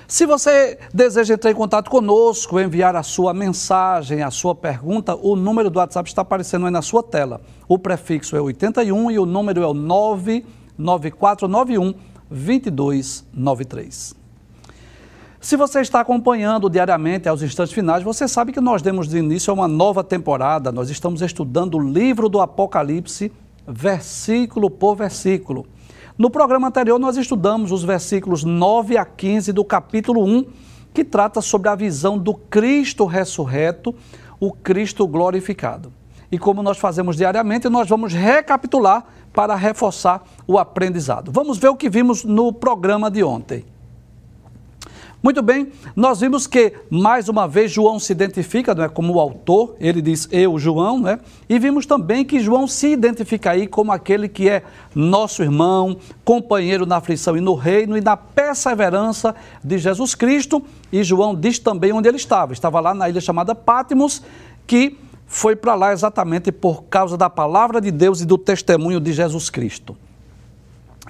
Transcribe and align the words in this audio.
Se 0.07 0.27
você 0.27 0.77
deseja 0.93 1.33
entrar 1.33 1.49
em 1.49 1.55
contato 1.55 1.89
conosco, 1.89 2.59
enviar 2.59 2.95
a 2.95 3.01
sua 3.01 3.33
mensagem, 3.33 4.21
a 4.21 4.29
sua 4.29 4.53
pergunta, 4.53 5.15
o 5.15 5.35
número 5.35 5.71
do 5.71 5.79
WhatsApp 5.79 6.07
está 6.07 6.21
aparecendo 6.21 6.67
aí 6.67 6.71
na 6.71 6.83
sua 6.83 7.01
tela. 7.01 7.41
O 7.67 7.79
prefixo 7.79 8.35
é 8.35 8.41
81 8.41 9.09
e 9.11 9.17
o 9.17 9.25
número 9.25 9.63
é 9.63 9.67
o 9.67 9.73
99491 9.73 11.95
2293. 12.29 14.13
Se 15.41 15.57
você 15.57 15.81
está 15.81 16.01
acompanhando 16.01 16.69
diariamente 16.69 17.27
aos 17.27 17.41
instantes 17.41 17.73
finais, 17.73 18.03
você 18.03 18.27
sabe 18.27 18.51
que 18.51 18.61
nós 18.61 18.83
demos 18.83 19.07
de 19.07 19.17
início 19.17 19.49
a 19.51 19.55
uma 19.55 19.67
nova 19.67 20.03
temporada. 20.03 20.71
Nós 20.71 20.91
estamos 20.91 21.23
estudando 21.23 21.77
o 21.77 21.79
livro 21.79 22.29
do 22.29 22.39
Apocalipse, 22.41 23.31
versículo 23.67 24.69
por 24.69 24.95
versículo. 24.95 25.65
No 26.17 26.29
programa 26.29 26.69
anterior, 26.69 26.97
nós 26.97 27.17
estudamos 27.17 27.73
os 27.73 27.83
versículos 27.83 28.45
9 28.45 28.97
a 28.97 29.03
15 29.03 29.51
do 29.51 29.65
capítulo 29.65 30.23
1, 30.23 30.45
que 30.93 31.03
trata 31.03 31.41
sobre 31.41 31.67
a 31.67 31.75
visão 31.75 32.17
do 32.17 32.33
Cristo 32.33 33.03
ressurreto, 33.03 33.93
o 34.39 34.53
Cristo 34.53 35.05
glorificado. 35.05 35.91
E 36.31 36.39
como 36.39 36.63
nós 36.63 36.77
fazemos 36.77 37.17
diariamente, 37.17 37.67
nós 37.67 37.89
vamos 37.89 38.13
recapitular 38.13 39.03
para 39.33 39.55
reforçar 39.55 40.23
o 40.47 40.57
aprendizado. 40.57 41.33
Vamos 41.33 41.57
ver 41.57 41.67
o 41.67 41.75
que 41.75 41.89
vimos 41.89 42.23
no 42.23 42.53
programa 42.53 43.11
de 43.11 43.21
ontem. 43.21 43.65
Muito 45.25 45.41
bem, 45.41 45.71
nós 45.95 46.19
vimos 46.19 46.45
que, 46.45 46.71
mais 46.87 47.27
uma 47.27 47.47
vez, 47.47 47.71
João 47.71 47.97
se 47.97 48.11
identifica 48.11 48.75
não 48.75 48.83
é, 48.83 48.87
como 48.87 49.11
o 49.15 49.19
autor, 49.19 49.75
ele 49.79 49.99
diz 49.99 50.27
eu, 50.31 50.59
João, 50.59 50.99
né? 50.99 51.19
e 51.49 51.57
vimos 51.57 51.87
também 51.87 52.23
que 52.23 52.39
João 52.39 52.67
se 52.67 52.89
identifica 52.89 53.49
aí 53.49 53.65
como 53.65 53.91
aquele 53.91 54.29
que 54.29 54.47
é 54.47 54.61
nosso 54.93 55.41
irmão, 55.41 55.97
companheiro 56.23 56.85
na 56.85 56.97
aflição 56.97 57.35
e 57.35 57.41
no 57.41 57.55
reino 57.55 57.97
e 57.97 58.01
na 58.01 58.15
perseverança 58.15 59.33
de 59.63 59.79
Jesus 59.79 60.13
Cristo. 60.13 60.61
E 60.91 61.03
João 61.03 61.33
diz 61.33 61.57
também 61.57 61.91
onde 61.91 62.07
ele 62.07 62.17
estava, 62.17 62.53
estava 62.53 62.79
lá 62.79 62.93
na 62.93 63.09
ilha 63.09 63.19
chamada 63.19 63.55
Pátimos, 63.55 64.21
que 64.67 64.95
foi 65.25 65.55
para 65.55 65.73
lá 65.73 65.91
exatamente 65.91 66.51
por 66.51 66.83
causa 66.83 67.17
da 67.17 67.31
palavra 67.31 67.81
de 67.81 67.89
Deus 67.89 68.21
e 68.21 68.27
do 68.27 68.37
testemunho 68.37 68.99
de 68.99 69.11
Jesus 69.11 69.49
Cristo. 69.49 69.97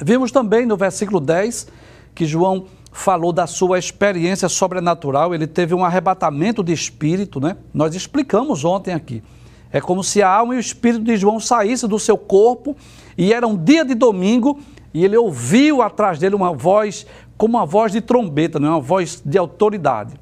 Vimos 0.01 0.31
também 0.31 0.65
no 0.65 0.77
versículo 0.77 1.19
10 1.19 1.67
que 2.15 2.25
João 2.25 2.67
falou 2.95 3.33
da 3.33 3.45
sua 3.45 3.77
experiência 3.77 4.47
sobrenatural, 4.47 5.35
ele 5.35 5.45
teve 5.45 5.75
um 5.75 5.83
arrebatamento 5.83 6.63
de 6.63 6.71
espírito, 6.71 7.41
né? 7.41 7.57
Nós 7.73 7.93
explicamos 7.93 8.63
ontem 8.63 8.93
aqui. 8.93 9.21
É 9.69 9.81
como 9.81 10.01
se 10.01 10.23
a 10.23 10.29
alma 10.29 10.55
e 10.55 10.57
o 10.57 10.59
espírito 10.61 11.03
de 11.03 11.17
João 11.17 11.37
saíssem 11.37 11.89
do 11.89 11.99
seu 11.99 12.17
corpo 12.17 12.75
e 13.17 13.33
era 13.33 13.45
um 13.45 13.57
dia 13.57 13.83
de 13.83 13.93
domingo 13.93 14.59
e 14.93 15.03
ele 15.03 15.17
ouviu 15.17 15.81
atrás 15.81 16.17
dele 16.19 16.35
uma 16.35 16.53
voz, 16.53 17.05
como 17.37 17.57
uma 17.57 17.65
voz 17.65 17.91
de 17.91 17.99
trombeta, 17.99 18.61
não 18.61 18.69
é 18.69 18.71
uma 18.71 18.79
voz 18.79 19.21
de 19.23 19.37
autoridade. 19.37 20.13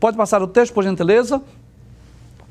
Pode 0.00 0.16
passar 0.16 0.42
o 0.42 0.46
texto, 0.46 0.72
por 0.72 0.82
gentileza? 0.82 1.42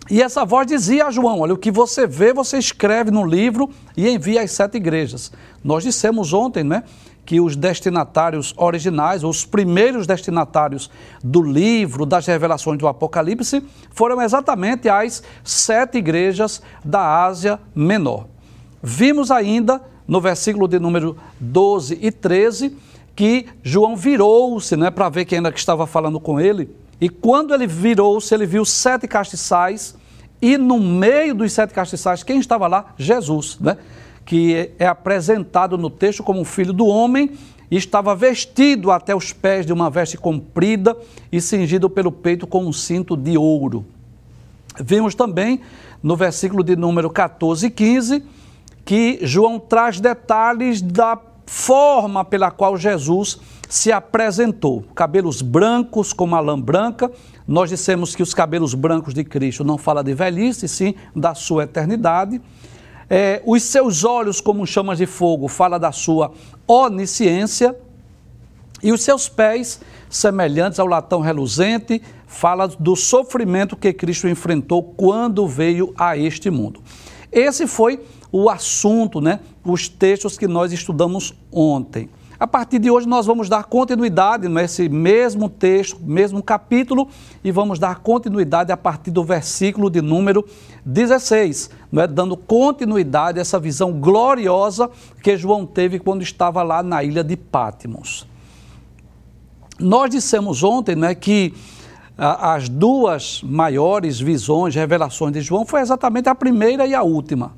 E 0.08 0.22
essa 0.22 0.46
voz 0.46 0.68
dizia 0.68 1.08
a 1.08 1.12
João: 1.12 1.40
Olha, 1.40 1.56
o 1.56 1.58
que 1.58 1.72
você 1.72 2.06
vê, 2.06 2.32
você 2.32 2.60
escreve 2.60 3.10
no 3.10 3.26
livro 3.26 3.72
e 3.98 4.08
envia 4.08 4.44
às 4.44 4.52
sete 4.52 4.78
igrejas. 4.78 5.32
Nós 5.64 5.84
dissemos 5.84 6.32
ontem, 6.32 6.64
né? 6.64 6.84
Que 7.26 7.40
os 7.40 7.56
destinatários 7.56 8.54
originais, 8.58 9.24
os 9.24 9.46
primeiros 9.46 10.06
destinatários 10.06 10.90
do 11.24 11.42
livro 11.42 12.06
das 12.06 12.26
revelações 12.26 12.78
do 12.78 12.88
Apocalipse, 12.88 13.64
foram 13.92 14.22
exatamente 14.22 14.90
as 14.90 15.24
sete 15.44 15.98
igrejas 15.98 16.62
da 16.84 17.24
Ásia 17.24 17.60
Menor. 17.74 18.28
Vimos 18.82 19.32
ainda 19.32 19.82
no 20.08 20.20
versículo 20.20 20.68
de 20.68 20.80
número 20.80 21.18
12 21.40 21.98
e 22.02 22.12
13 22.12 22.78
que 23.16 23.46
João 23.62 23.96
virou-se 23.96 24.76
né, 24.76 24.90
para 24.90 25.08
ver 25.10 25.26
quem 25.26 25.42
que 25.44 25.60
estava 25.60 25.86
falando 25.86 26.20
com 26.20 26.40
ele. 26.40 26.70
E 27.00 27.10
quando 27.10 27.54
ele 27.54 27.68
virou-se, 27.68 28.34
ele 28.34 28.46
viu 28.46 28.66
sete 28.66 29.08
castiçais, 29.08 29.96
e 30.42 30.58
no 30.58 30.80
meio 30.80 31.34
dos 31.34 31.54
sete 31.54 31.74
castiçais, 31.74 32.24
quem 32.24 32.40
estava 32.40 32.68
lá? 32.68 32.94
Jesus. 32.98 33.58
Né? 33.60 33.78
Que 34.26 34.72
é 34.80 34.86
apresentado 34.86 35.78
no 35.78 35.90
texto 35.90 36.24
como 36.24 36.44
filho 36.44 36.74
do 36.74 36.86
homem, 36.86 37.32
e 37.70 37.76
estava 37.76 38.16
vestido 38.16 38.92
até 38.92 39.16
os 39.16 39.34
pés 39.34 39.66
de 39.66 39.74
uma 39.74 39.90
veste 39.90 40.16
comprida 40.16 40.96
e 41.32 41.42
cingido 41.42 41.90
pelo 41.90 42.12
peito 42.12 42.46
com 42.46 42.66
um 42.66 42.72
cinto 42.72 43.18
de 43.18 43.38
ouro. 43.38 43.84
Vimos 44.80 45.16
também 45.16 45.60
no 46.02 46.16
versículo 46.16 46.64
de 46.64 46.76
número 46.76 47.10
14 47.10 47.66
e 47.66 47.70
15 47.72 48.24
que 48.86 49.20
João 49.24 49.60
traz 49.60 50.00
detalhes 50.00 50.82
da 50.82 51.18
forma 51.46 52.24
pela 52.24 52.52
qual 52.52 52.78
Jesus 52.78 53.40
se 53.70 53.92
apresentou. 53.92 54.84
Cabelos 54.94 55.42
brancos 55.42 56.14
como 56.14 56.36
a 56.36 56.40
lã 56.40 56.60
branca. 56.60 57.12
Nós 57.48 57.70
dissemos 57.70 58.16
que 58.16 58.22
os 58.22 58.34
cabelos 58.34 58.74
brancos 58.74 59.14
de 59.14 59.24
Cristo 59.24 59.64
não 59.64 59.78
fala 59.78 60.04
de 60.04 60.14
velhice, 60.14 60.68
sim 60.68 60.94
da 61.16 61.34
sua 61.34 61.64
eternidade. 61.64 62.42
É, 63.16 63.44
os 63.46 63.62
seus 63.62 64.04
olhos 64.04 64.42
como 64.42 64.66
chamas 64.66 64.98
de 64.98 65.06
fogo, 65.06 65.48
fala 65.48 65.78
da 65.78 65.92
sua 65.92 66.32
onisciência. 66.68 67.76
E 68.82 68.92
os 68.92 69.04
seus 69.04 69.30
pés, 69.30 69.80
semelhantes 70.10 70.80
ao 70.80 70.88
latão 70.88 71.22
reluzente, 71.22 72.02
fala 72.26 72.68
do 72.68 72.96
sofrimento 72.96 73.76
que 73.76 73.94
Cristo 73.94 74.28
enfrentou 74.28 74.82
quando 74.82 75.48
veio 75.48 75.94
a 75.96 76.18
este 76.18 76.50
mundo. 76.50 76.82
Esse 77.32 77.68
foi 77.68 78.04
o 78.32 78.50
assunto, 78.50 79.22
né? 79.22 79.42
Os 79.64 79.88
textos 79.88 80.36
que 80.36 80.48
nós 80.48 80.72
estudamos 80.74 81.36
ontem. 81.52 82.10
A 82.44 82.48
partir 82.48 82.78
de 82.78 82.92
hoje, 82.92 83.08
nós 83.08 83.26
vamos 83.26 83.48
dar 83.48 83.64
continuidade 83.64 84.50
nesse 84.50 84.90
mesmo 84.90 85.48
texto, 85.48 85.98
mesmo 86.04 86.44
capítulo, 86.44 87.08
e 87.42 87.54
vamos 87.54 87.80
dar 87.80 88.00
continuidade 88.00 88.70
a 88.70 88.76
partir 88.76 89.12
do 89.12 89.24
versículo 89.24 89.90
de 89.90 90.02
número 90.02 90.46
16, 90.86 91.70
é? 91.94 92.06
dando 92.06 92.36
continuidade 92.36 93.40
a 93.40 93.42
essa 93.42 93.58
visão 93.58 93.94
gloriosa 93.94 94.92
que 95.24 95.38
João 95.38 95.66
teve 95.66 96.00
quando 96.00 96.22
estava 96.22 96.62
lá 96.64 96.84
na 96.84 97.02
ilha 97.02 97.24
de 97.24 97.38
Pátimos. 97.38 98.28
Nós 99.80 100.10
dissemos 100.10 100.64
ontem 100.64 100.98
né, 100.98 101.16
que 101.16 101.54
as 102.18 102.68
duas 102.68 103.42
maiores 103.42 104.20
visões, 104.20 104.76
revelações 104.76 105.32
de 105.32 105.40
João 105.40 105.66
foi 105.66 105.80
exatamente 105.80 106.28
a 106.28 106.36
primeira 106.36 106.86
e 106.86 106.94
a 106.94 107.04
última. 107.04 107.54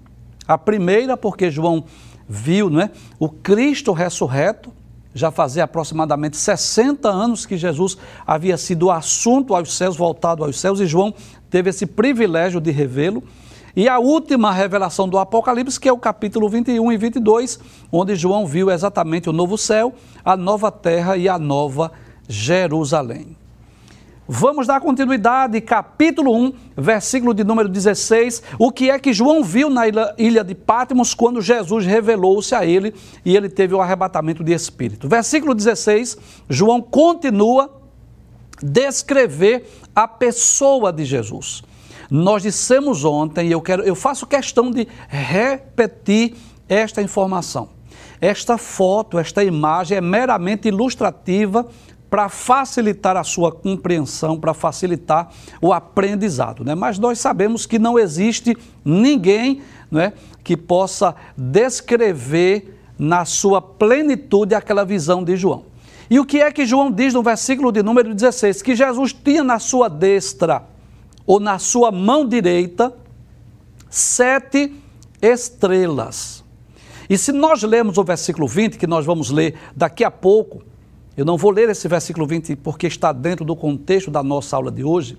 A 0.47 0.59
primeira, 0.59 1.17
porque 1.17 1.49
João 1.49 1.85
viu 2.27 2.69
né, 2.69 2.89
o 3.19 3.29
Cristo 3.29 3.91
ressurreto, 3.91 4.71
já 5.13 5.31
fazia 5.31 5.63
aproximadamente 5.63 6.35
60 6.35 7.07
anos 7.07 7.45
que 7.45 7.55
Jesus 7.55 7.97
havia 8.27 8.57
sido 8.57 8.91
assunto 8.91 9.55
aos 9.55 9.73
céus, 9.73 9.95
voltado 9.95 10.43
aos 10.43 10.59
céus, 10.59 10.79
e 10.81 10.85
João 10.85 11.13
teve 11.49 11.69
esse 11.69 11.85
privilégio 11.85 12.59
de 12.59 12.69
revê-lo. 12.69 13.23
E 13.75 13.89
a 13.89 13.99
última 13.99 14.51
revelação 14.51 15.07
do 15.07 15.17
Apocalipse, 15.17 15.79
que 15.79 15.87
é 15.87 15.91
o 15.91 15.97
capítulo 15.97 16.49
21 16.49 16.91
e 16.91 16.97
22, 16.97 17.59
onde 17.91 18.15
João 18.15 18.45
viu 18.45 18.71
exatamente 18.71 19.29
o 19.29 19.33
novo 19.33 19.57
céu, 19.57 19.93
a 20.23 20.35
nova 20.35 20.71
terra 20.71 21.17
e 21.17 21.27
a 21.27 21.37
nova 21.37 21.91
Jerusalém. 22.27 23.37
Vamos 24.27 24.65
dar 24.65 24.81
continuidade, 24.81 25.61
capítulo 25.61 26.35
1, 26.35 26.53
versículo 26.75 27.31
de 27.31 27.43
número 27.43 27.69
16. 27.69 28.41
O 28.57 28.71
que 28.71 28.89
é 28.89 28.97
que 28.97 29.13
João 29.13 29.43
viu 29.43 29.69
na 29.69 29.87
ilha, 29.87 30.15
ilha 30.17 30.43
de 30.43 30.55
Patmos 30.55 31.13
quando 31.13 31.39
Jesus 31.43 31.85
revelou-se 31.85 32.55
a 32.55 32.65
ele 32.65 32.95
e 33.23 33.35
ele 33.35 33.47
teve 33.47 33.75
o 33.75 33.81
arrebatamento 33.81 34.43
de 34.43 34.51
espírito? 34.51 35.07
Versículo 35.07 35.53
16, 35.53 36.17
João 36.49 36.81
continua 36.81 37.69
descrever 38.63 39.69
a 39.95 40.07
pessoa 40.07 40.91
de 40.91 41.05
Jesus. 41.05 41.61
Nós 42.09 42.41
dissemos 42.41 43.05
ontem, 43.05 43.49
e 43.49 43.51
eu, 43.51 43.61
quero, 43.61 43.83
eu 43.83 43.93
faço 43.93 44.25
questão 44.25 44.71
de 44.71 44.87
repetir 45.07 46.33
esta 46.67 46.99
informação. 46.99 47.69
Esta 48.19 48.57
foto, 48.57 49.19
esta 49.19 49.43
imagem 49.43 49.99
é 49.99 50.01
meramente 50.01 50.67
ilustrativa 50.67 51.67
para 52.15 52.29
facilitar 52.29 53.17
a 53.17 53.25
sua 53.25 53.51
compreensão, 53.51 54.39
para 54.39 54.53
facilitar 54.53 55.29
o 55.61 55.73
aprendizado. 55.73 56.63
Né? 56.63 56.73
Mas 56.73 56.97
nós 56.97 57.19
sabemos 57.19 57.65
que 57.65 57.77
não 57.77 57.99
existe 57.99 58.57
ninguém 58.85 59.61
né, 59.91 60.13
que 60.41 60.55
possa 60.55 61.13
descrever 61.35 62.79
na 62.97 63.25
sua 63.25 63.61
plenitude 63.61 64.55
aquela 64.55 64.85
visão 64.85 65.25
de 65.25 65.35
João. 65.35 65.65
E 66.09 66.17
o 66.17 66.23
que 66.23 66.39
é 66.41 66.49
que 66.53 66.65
João 66.65 66.89
diz 66.89 67.13
no 67.13 67.21
versículo 67.21 67.69
de 67.69 67.83
número 67.83 68.15
16? 68.15 68.61
Que 68.61 68.77
Jesus 68.77 69.11
tinha 69.11 69.43
na 69.43 69.59
sua 69.59 69.89
destra 69.89 70.63
ou 71.27 71.37
na 71.37 71.59
sua 71.59 71.91
mão 71.91 72.25
direita 72.25 72.93
sete 73.89 74.73
estrelas. 75.21 76.45
E 77.09 77.17
se 77.17 77.33
nós 77.33 77.61
lermos 77.61 77.97
o 77.97 78.05
versículo 78.05 78.47
20, 78.47 78.77
que 78.77 78.87
nós 78.87 79.05
vamos 79.05 79.31
ler 79.31 79.57
daqui 79.75 80.05
a 80.05 80.09
pouco, 80.09 80.63
eu 81.15 81.23
não 81.23 81.37
vou 81.37 81.51
ler 81.51 81.69
esse 81.69 81.87
versículo 81.87 82.27
20 82.27 82.55
porque 82.57 82.87
está 82.87 83.11
dentro 83.11 83.45
do 83.45 83.55
contexto 83.55 84.11
da 84.11 84.21
nossa 84.21 84.55
aula 84.55 84.71
de 84.71 84.83
hoje, 84.83 85.17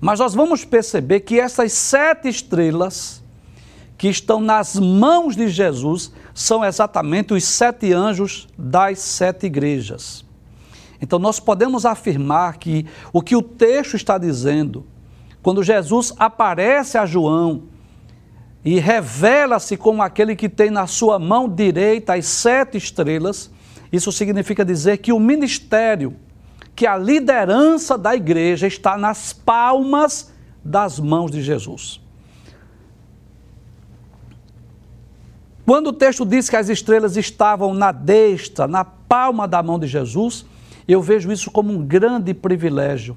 mas 0.00 0.18
nós 0.18 0.34
vamos 0.34 0.64
perceber 0.64 1.20
que 1.20 1.38
essas 1.38 1.72
sete 1.72 2.28
estrelas 2.28 3.22
que 3.96 4.08
estão 4.08 4.40
nas 4.40 4.76
mãos 4.76 5.36
de 5.36 5.48
Jesus 5.48 6.12
são 6.34 6.64
exatamente 6.64 7.32
os 7.32 7.44
sete 7.44 7.92
anjos 7.92 8.46
das 8.58 8.98
sete 8.98 9.46
igrejas. 9.46 10.24
Então 11.00 11.18
nós 11.18 11.40
podemos 11.40 11.86
afirmar 11.86 12.58
que 12.58 12.86
o 13.12 13.22
que 13.22 13.36
o 13.36 13.42
texto 13.42 13.96
está 13.96 14.18
dizendo, 14.18 14.84
quando 15.42 15.62
Jesus 15.62 16.12
aparece 16.18 16.98
a 16.98 17.06
João 17.06 17.64
e 18.64 18.78
revela-se 18.78 19.76
como 19.76 20.02
aquele 20.02 20.34
que 20.34 20.48
tem 20.48 20.70
na 20.70 20.86
sua 20.86 21.18
mão 21.18 21.48
direita 21.48 22.14
as 22.14 22.26
sete 22.26 22.76
estrelas, 22.76 23.50
isso 23.92 24.10
significa 24.12 24.64
dizer 24.64 24.98
que 24.98 25.12
o 25.12 25.20
ministério, 25.20 26.16
que 26.74 26.86
a 26.86 26.96
liderança 26.96 27.96
da 27.96 28.14
igreja 28.14 28.66
está 28.66 28.96
nas 28.96 29.32
palmas 29.32 30.32
das 30.64 30.98
mãos 30.98 31.30
de 31.30 31.42
Jesus. 31.42 32.00
Quando 35.64 35.88
o 35.88 35.92
texto 35.92 36.24
diz 36.24 36.48
que 36.48 36.56
as 36.56 36.68
estrelas 36.68 37.16
estavam 37.16 37.74
na 37.74 37.90
destra, 37.90 38.68
na 38.68 38.84
palma 38.84 39.48
da 39.48 39.62
mão 39.62 39.78
de 39.78 39.86
Jesus, 39.86 40.46
eu 40.86 41.02
vejo 41.02 41.32
isso 41.32 41.50
como 41.50 41.72
um 41.72 41.84
grande 41.84 42.32
privilégio 42.32 43.16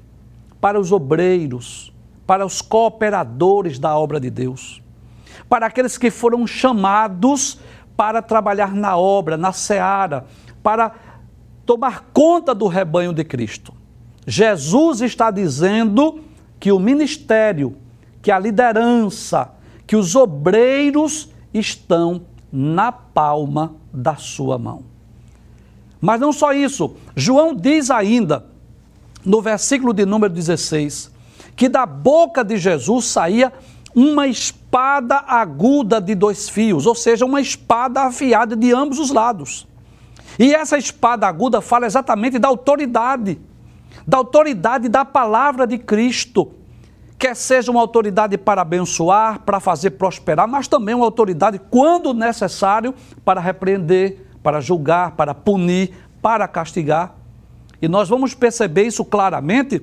para 0.60 0.78
os 0.78 0.90
obreiros, 0.90 1.92
para 2.26 2.44
os 2.44 2.60
cooperadores 2.60 3.78
da 3.78 3.96
obra 3.96 4.18
de 4.18 4.30
Deus, 4.30 4.82
para 5.48 5.66
aqueles 5.66 5.96
que 5.96 6.10
foram 6.10 6.44
chamados 6.46 7.60
para 7.96 8.20
trabalhar 8.20 8.74
na 8.74 8.96
obra, 8.96 9.36
na 9.36 9.52
seara, 9.52 10.26
para 10.62 10.92
tomar 11.64 12.10
conta 12.12 12.54
do 12.54 12.66
rebanho 12.66 13.12
de 13.12 13.24
Cristo. 13.24 13.72
Jesus 14.26 15.00
está 15.00 15.30
dizendo 15.30 16.20
que 16.58 16.70
o 16.72 16.78
ministério, 16.78 17.76
que 18.22 18.30
a 18.30 18.38
liderança, 18.38 19.52
que 19.86 19.96
os 19.96 20.14
obreiros 20.14 21.30
estão 21.52 22.22
na 22.52 22.92
palma 22.92 23.74
da 23.92 24.16
sua 24.16 24.58
mão. 24.58 24.84
Mas 26.00 26.20
não 26.20 26.32
só 26.32 26.52
isso, 26.52 26.94
João 27.14 27.54
diz 27.54 27.90
ainda, 27.90 28.46
no 29.24 29.42
versículo 29.42 29.92
de 29.92 30.06
número 30.06 30.32
16, 30.32 31.10
que 31.54 31.68
da 31.68 31.84
boca 31.84 32.42
de 32.42 32.56
Jesus 32.56 33.06
saía 33.06 33.52
uma 33.94 34.26
espada 34.26 35.16
aguda 35.26 36.00
de 36.00 36.14
dois 36.14 36.48
fios, 36.48 36.86
ou 36.86 36.94
seja, 36.94 37.26
uma 37.26 37.40
espada 37.40 38.02
afiada 38.02 38.56
de 38.56 38.72
ambos 38.72 38.98
os 38.98 39.10
lados. 39.10 39.66
E 40.40 40.54
essa 40.54 40.78
espada 40.78 41.26
aguda 41.26 41.60
fala 41.60 41.84
exatamente 41.84 42.38
da 42.38 42.48
autoridade, 42.48 43.38
da 44.06 44.16
autoridade 44.16 44.88
da 44.88 45.04
palavra 45.04 45.66
de 45.66 45.76
Cristo. 45.76 46.52
Quer 47.18 47.36
seja 47.36 47.70
uma 47.70 47.82
autoridade 47.82 48.38
para 48.38 48.62
abençoar, 48.62 49.40
para 49.40 49.60
fazer 49.60 49.90
prosperar, 49.90 50.48
mas 50.48 50.66
também 50.66 50.94
uma 50.94 51.04
autoridade, 51.04 51.60
quando 51.70 52.14
necessário, 52.14 52.94
para 53.22 53.38
repreender, 53.38 54.28
para 54.42 54.62
julgar, 54.62 55.10
para 55.10 55.34
punir, 55.34 55.92
para 56.22 56.48
castigar. 56.48 57.14
E 57.82 57.86
nós 57.86 58.08
vamos 58.08 58.32
perceber 58.32 58.84
isso 58.84 59.04
claramente 59.04 59.82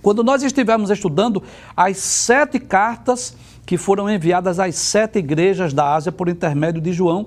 quando 0.00 0.24
nós 0.24 0.42
estivermos 0.42 0.88
estudando 0.88 1.42
as 1.76 1.98
sete 1.98 2.58
cartas 2.58 3.36
que 3.66 3.76
foram 3.76 4.08
enviadas 4.08 4.58
às 4.58 4.74
sete 4.76 5.18
igrejas 5.18 5.74
da 5.74 5.92
Ásia 5.92 6.10
por 6.10 6.30
intermédio 6.30 6.80
de 6.80 6.94
João 6.94 7.26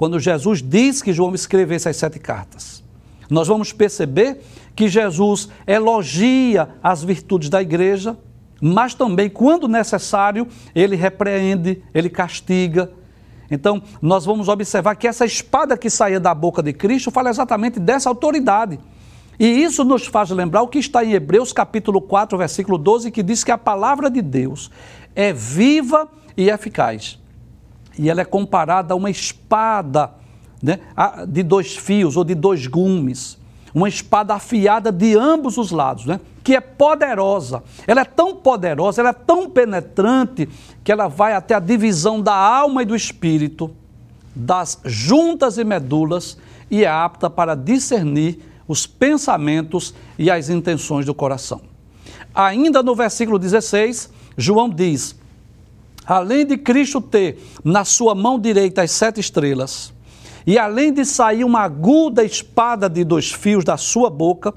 quando 0.00 0.18
Jesus 0.18 0.62
diz 0.62 1.02
que 1.02 1.12
João 1.12 1.34
escrevesse 1.34 1.86
as 1.86 1.94
sete 1.94 2.18
cartas. 2.18 2.82
Nós 3.28 3.48
vamos 3.48 3.70
perceber 3.70 4.40
que 4.74 4.88
Jesus 4.88 5.50
elogia 5.66 6.70
as 6.82 7.04
virtudes 7.04 7.50
da 7.50 7.60
igreja, 7.60 8.16
mas 8.62 8.94
também, 8.94 9.28
quando 9.28 9.68
necessário, 9.68 10.48
ele 10.74 10.96
repreende, 10.96 11.82
ele 11.92 12.08
castiga. 12.08 12.90
Então, 13.50 13.82
nós 14.00 14.24
vamos 14.24 14.48
observar 14.48 14.96
que 14.96 15.06
essa 15.06 15.26
espada 15.26 15.76
que 15.76 15.90
saía 15.90 16.18
da 16.18 16.34
boca 16.34 16.62
de 16.62 16.72
Cristo 16.72 17.10
fala 17.10 17.28
exatamente 17.28 17.78
dessa 17.78 18.08
autoridade. 18.08 18.80
E 19.38 19.44
isso 19.46 19.84
nos 19.84 20.06
faz 20.06 20.30
lembrar 20.30 20.62
o 20.62 20.68
que 20.68 20.78
está 20.78 21.04
em 21.04 21.12
Hebreus 21.12 21.52
capítulo 21.52 22.00
4, 22.00 22.38
versículo 22.38 22.78
12, 22.78 23.10
que 23.10 23.22
diz 23.22 23.44
que 23.44 23.52
a 23.52 23.58
palavra 23.58 24.10
de 24.10 24.22
Deus 24.22 24.70
é 25.14 25.30
viva 25.30 26.08
e 26.38 26.48
eficaz 26.48 27.20
e 27.98 28.08
ela 28.08 28.20
é 28.20 28.24
comparada 28.24 28.94
a 28.94 28.96
uma 28.96 29.10
espada 29.10 30.12
né, 30.62 30.80
de 31.28 31.42
dois 31.42 31.76
fios 31.76 32.16
ou 32.16 32.24
de 32.24 32.34
dois 32.34 32.66
gumes, 32.66 33.38
uma 33.74 33.88
espada 33.88 34.34
afiada 34.34 34.90
de 34.90 35.16
ambos 35.16 35.56
os 35.56 35.70
lados, 35.70 36.06
né, 36.06 36.20
que 36.42 36.56
é 36.56 36.60
poderosa. 36.60 37.62
Ela 37.86 38.02
é 38.02 38.04
tão 38.04 38.36
poderosa, 38.36 39.00
ela 39.00 39.10
é 39.10 39.14
tão 39.14 39.48
penetrante, 39.48 40.48
que 40.82 40.90
ela 40.90 41.08
vai 41.08 41.34
até 41.34 41.54
a 41.54 41.60
divisão 41.60 42.20
da 42.20 42.34
alma 42.34 42.82
e 42.82 42.86
do 42.86 42.96
espírito, 42.96 43.70
das 44.34 44.80
juntas 44.84 45.58
e 45.58 45.64
medulas, 45.64 46.38
e 46.70 46.84
é 46.84 46.88
apta 46.88 47.28
para 47.28 47.54
discernir 47.54 48.40
os 48.66 48.86
pensamentos 48.86 49.94
e 50.18 50.30
as 50.30 50.48
intenções 50.48 51.04
do 51.04 51.14
coração. 51.14 51.60
Ainda 52.32 52.82
no 52.82 52.94
versículo 52.94 53.38
16, 53.38 54.10
João 54.36 54.70
diz: 54.70 55.19
além 56.10 56.44
de 56.44 56.56
Cristo 56.56 57.00
ter 57.00 57.38
na 57.62 57.84
sua 57.84 58.16
mão 58.16 58.36
direita 58.38 58.82
as 58.82 58.90
sete 58.90 59.20
estrelas, 59.20 59.92
e 60.46 60.58
além 60.58 60.92
de 60.92 61.04
sair 61.04 61.44
uma 61.44 61.60
aguda 61.60 62.24
espada 62.24 62.88
de 62.88 63.04
dois 63.04 63.30
fios 63.30 63.64
da 63.64 63.76
sua 63.76 64.10
boca, 64.10 64.52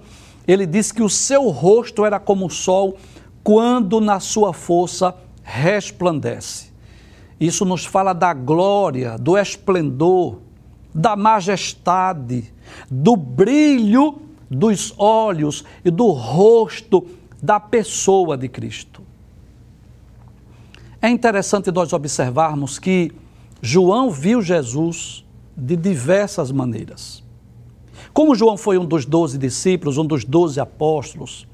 ele 0.47 0.65
disse 0.65 0.93
que 0.93 1.03
o 1.03 1.09
seu 1.09 1.49
rosto 1.49 2.05
era 2.05 2.19
como 2.19 2.47
o 2.47 2.49
sol 2.49 2.97
quando 3.43 4.01
na 4.01 4.19
sua 4.19 4.51
força 4.51 5.15
resplandece. 5.43 6.71
Isso 7.39 7.65
nos 7.65 7.85
fala 7.85 8.13
da 8.13 8.33
glória, 8.33 9.17
do 9.17 9.37
esplendor, 9.37 10.39
da 10.93 11.15
majestade, 11.15 12.51
do 12.89 13.15
brilho 13.15 14.21
dos 14.49 14.93
olhos 14.97 15.63
e 15.83 15.91
do 15.91 16.09
rosto 16.09 17.05
da 17.41 17.59
pessoa 17.59 18.37
de 18.37 18.47
Cristo. 18.47 18.92
É 21.03 21.09
interessante 21.09 21.69
nós 21.69 21.91
observarmos 21.91 22.79
que 22.79 23.11
João 23.61 24.09
viu 24.09 24.41
Jesus 24.41 25.25
de 25.53 25.75
diversas 25.75 26.49
maneiras. 26.49 27.21
Como 28.13 28.33
João 28.33 28.55
foi 28.55 28.77
um 28.77 28.85
dos 28.85 29.05
doze 29.05 29.37
discípulos, 29.37 29.97
um 29.97 30.05
dos 30.05 30.23
doze 30.23 30.61
apóstolos, 30.61 31.45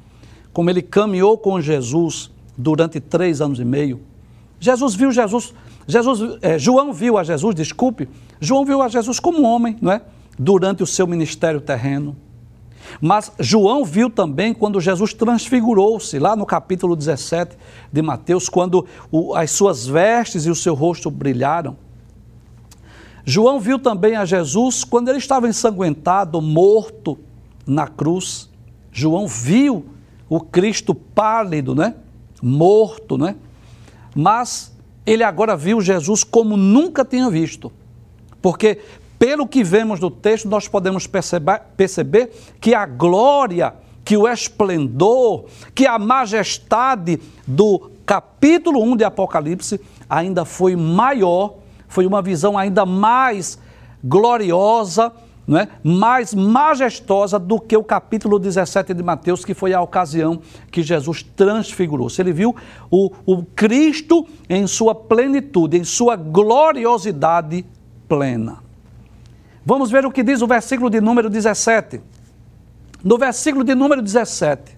como 0.54 0.70
ele 0.70 0.84
caminhou 0.84 1.36
com 1.36 1.60
Jesus 1.60 2.30
durante 2.56 3.00
três 3.00 3.42
anos 3.42 3.60
e 3.60 3.66
meio, 3.66 4.00
Jesus 4.60 4.94
viu 4.94 5.12
Jesus, 5.12 5.52
Jesus 5.88 6.38
é, 6.44 6.60
João 6.60 6.94
viu 6.94 7.18
a 7.18 7.24
Jesus, 7.24 7.56
desculpe, 7.56 8.08
João 8.40 8.64
viu 8.64 8.84
a 8.84 8.88
Jesus 8.88 9.20
como 9.20 9.42
homem, 9.42 9.76
não 9.82 9.92
é? 9.92 10.04
Durante 10.38 10.84
o 10.84 10.86
seu 10.86 11.08
ministério 11.08 11.60
terreno. 11.60 12.16
Mas 13.02 13.32
João 13.40 13.86
viu 13.86 14.10
também 14.10 14.54
quando 14.54 14.80
Jesus 14.80 15.14
transfigurou-se, 15.14 16.18
lá 16.20 16.36
no 16.36 16.46
capítulo 16.46 16.96
17 16.96 17.58
de 17.92 18.02
Mateus, 18.02 18.50
quando 18.50 18.86
o, 19.12 19.36
as 19.36 19.52
suas 19.52 19.86
vestes 19.86 20.46
e 20.46 20.50
o 20.50 20.56
seu 20.56 20.74
rosto 20.74 21.10
brilharam. 21.10 21.76
João 23.26 23.60
viu 23.60 23.78
também 23.78 24.16
a 24.16 24.26
Jesus 24.26 24.84
quando 24.84 25.10
ele 25.10 25.20
estava 25.20 25.48
ensanguentado, 25.48 26.42
morto 26.42 27.18
na 27.66 27.88
cruz. 27.88 28.50
João 28.92 29.28
viu 29.28 29.86
o 30.28 30.40
Cristo 30.40 30.96
pálido, 30.96 31.76
né? 31.76 31.96
Morto, 32.42 33.18
né? 33.18 33.36
Mas 34.16 34.76
ele 35.06 35.24
agora 35.24 35.56
viu 35.56 35.82
Jesus 35.82 36.24
como 36.24 36.58
nunca 36.58 37.06
tinha 37.06 37.30
visto. 37.30 37.72
Porque 38.42 38.80
pelo 39.20 39.46
que 39.46 39.66
vemos 39.66 40.00
no 40.00 40.10
texto, 40.10 40.48
nós 40.48 40.70
podemos 40.70 41.06
perceber, 41.06 41.62
perceber 41.76 42.32
que 42.62 42.74
a 42.74 42.86
glória, 42.86 43.74
que 44.06 44.16
o 44.16 44.26
esplendor, 44.26 45.44
que 45.76 45.86
a 45.86 46.00
majestade 46.00 47.20
do 47.46 47.92
capítulo 48.06 48.82
1 48.82 48.96
de 48.96 49.04
Apocalipse 49.04 49.80
ainda 50.10 50.46
foi 50.46 50.76
maior, 50.78 51.56
foi 51.90 52.08
uma 52.08 52.22
visão 52.22 52.58
ainda 52.58 52.86
mais 52.86 53.60
gloriosa, 54.02 55.12
não 55.46 55.60
é, 55.60 55.68
mais 55.84 56.34
majestosa 56.34 57.38
do 57.38 57.60
que 57.60 57.76
o 57.76 57.84
capítulo 57.84 58.40
17 58.40 58.94
de 58.94 59.04
Mateus, 59.04 59.44
que 59.44 59.54
foi 59.54 59.74
a 59.74 59.82
ocasião 59.82 60.40
que 60.72 60.82
Jesus 60.82 61.24
transfigurou-se. 61.24 62.22
Ele 62.22 62.32
viu 62.32 62.56
o, 62.90 63.12
o 63.26 63.44
Cristo 63.44 64.26
em 64.48 64.66
sua 64.66 64.96
plenitude, 64.96 65.78
em 65.78 65.84
sua 65.84 66.16
gloriosidade 66.16 67.66
plena. 68.08 68.69
Vamos 69.70 69.92
ver 69.92 70.04
o 70.04 70.10
que 70.10 70.24
diz 70.24 70.42
o 70.42 70.48
versículo 70.48 70.90
de 70.90 71.00
número 71.00 71.30
17. 71.30 72.02
No 73.04 73.20
versículo 73.20 73.64
de 73.64 73.76
número 73.76 74.02
17, 74.02 74.76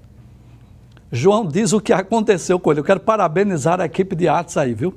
João 1.09 1.47
diz 1.47 1.71
o 1.71 1.79
que 1.79 1.93
aconteceu 1.93 2.59
com 2.59 2.71
ele. 2.71 2.81
Eu 2.81 2.83
quero 2.83 2.99
parabenizar 2.99 3.79
a 3.79 3.85
equipe 3.85 4.17
de 4.17 4.27
artes 4.27 4.57
aí, 4.57 4.73
viu? 4.73 4.93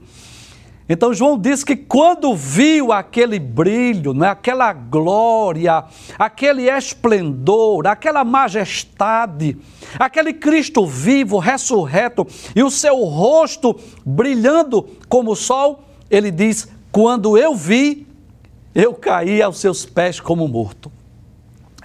Então 0.88 1.14
João 1.14 1.38
diz 1.38 1.62
que 1.62 1.76
quando 1.76 2.34
viu 2.34 2.90
aquele 2.90 3.38
brilho, 3.38 4.12
né, 4.12 4.30
aquela 4.30 4.72
glória, 4.72 5.84
aquele 6.18 6.68
esplendor, 6.68 7.86
aquela 7.86 8.24
majestade, 8.24 9.56
aquele 9.96 10.32
Cristo 10.32 10.84
vivo, 10.84 11.38
ressurreto 11.38 12.26
e 12.56 12.64
o 12.64 12.70
seu 12.70 12.96
rosto 13.04 13.78
brilhando 14.04 14.88
como 15.08 15.30
o 15.30 15.36
sol, 15.36 15.84
ele 16.10 16.32
diz: 16.32 16.68
quando 16.90 17.38
eu 17.38 17.54
vi, 17.54 18.08
eu 18.74 18.94
caí 18.94 19.40
aos 19.40 19.58
seus 19.58 19.86
pés 19.86 20.18
como 20.18 20.48
morto. 20.48 20.90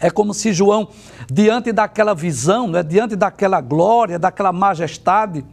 É 0.01 0.09
como 0.09 0.33
se 0.33 0.53
João, 0.53 0.87
diante 1.29 1.71
daquela 1.71 2.15
visão, 2.15 2.67
né, 2.67 2.81
diante 2.81 3.15
daquela 3.15 3.59
glória, 3.59 4.17
daquela 4.17 4.51
majestade, 4.53 5.45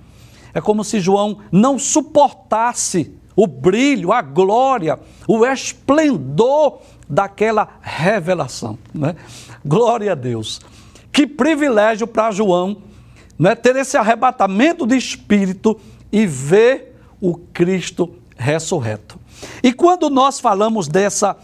é 0.55 0.61
como 0.61 0.85
se 0.85 1.00
João 1.00 1.38
não 1.50 1.78
suportasse 1.78 3.12
o 3.35 3.47
brilho, 3.47 4.12
a 4.12 4.23
glória, 4.23 4.99
o 5.28 5.45
esplendor 5.45 6.78
daquela 7.09 7.78
revelação. 7.83 8.78
Né? 8.95 9.14
Glória 9.64 10.12
a 10.12 10.14
Deus. 10.14 10.61
Que 11.12 11.26
privilégio 11.26 12.07
para 12.07 12.31
João 12.31 12.78
né, 13.38 13.55
ter 13.55 13.76
esse 13.76 13.97
arrebatamento 13.97 14.87
de 14.87 14.97
espírito 14.97 15.78
e 16.11 16.26
ver 16.26 16.99
o 17.21 17.35
Cristo 17.37 18.14
ressurreto. 18.37 19.19
E 19.62 19.73
quando 19.73 20.09
nós 20.09 20.40
falamos 20.40 20.88
dessa, 20.88 21.37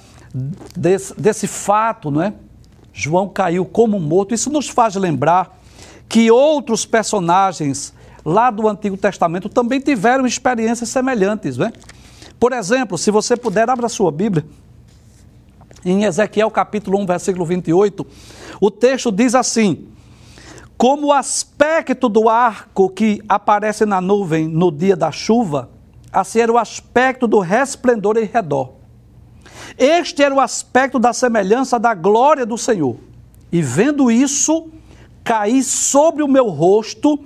desse, 0.77 1.19
desse 1.21 1.47
fato, 1.47 2.11
né, 2.11 2.35
João 2.93 3.29
caiu 3.29 3.65
como 3.65 3.99
morto, 3.99 4.35
isso 4.35 4.51
nos 4.51 4.69
faz 4.69 4.95
lembrar 4.97 5.59
que 6.09 6.31
outros 6.31 6.85
personagens 6.85 7.95
lá 8.25 8.51
do 8.51 8.69
Antigo 8.69 8.97
Testamento 8.97 9.49
também 9.49 9.81
tiveram 9.81 10.27
experiências 10.27 10.89
semelhantes, 10.89 11.57
né? 11.57 11.73
Por 12.39 12.53
exemplo, 12.53 12.99
se 12.99 13.11
você 13.11 13.37
puder, 13.37 13.69
abra 13.71 13.89
sua 13.89 14.11
Bíblia. 14.11 14.45
Em 15.85 16.05
Ezequiel 16.05 16.51
capítulo 16.51 16.99
1, 17.01 17.07
versículo 17.07 17.45
28, 17.45 18.07
o 18.61 18.71
texto 18.71 19.11
diz 19.11 19.35
assim: 19.35 19.89
Como 20.77 21.09
o 21.09 21.13
aspecto 21.13 22.09
do 22.09 22.29
arco 22.29 22.89
que 22.89 23.21
aparece 23.29 23.85
na 23.85 24.01
nuvem 24.01 24.47
no 24.47 24.71
dia 24.71 24.97
da 24.97 25.11
chuva, 25.11 25.71
assim 26.13 26.41
era 26.41 26.53
o 26.53 26.59
aspecto 26.59 27.27
do 27.27 27.39
resplendor 27.39 28.19
em 28.19 28.25
redor. 28.25 28.75
Este 29.79 30.23
era 30.23 30.35
o 30.35 30.41
aspecto 30.41 30.99
da 30.99 31.13
semelhança 31.13 31.79
da 31.79 31.95
glória 31.95 32.45
do 32.45 32.59
Senhor. 32.59 32.97
E 33.51 33.63
vendo 33.63 34.11
isso, 34.11 34.69
caí 35.25 35.63
sobre 35.63 36.23
o 36.23 36.29
meu 36.29 36.49
rosto 36.49 37.19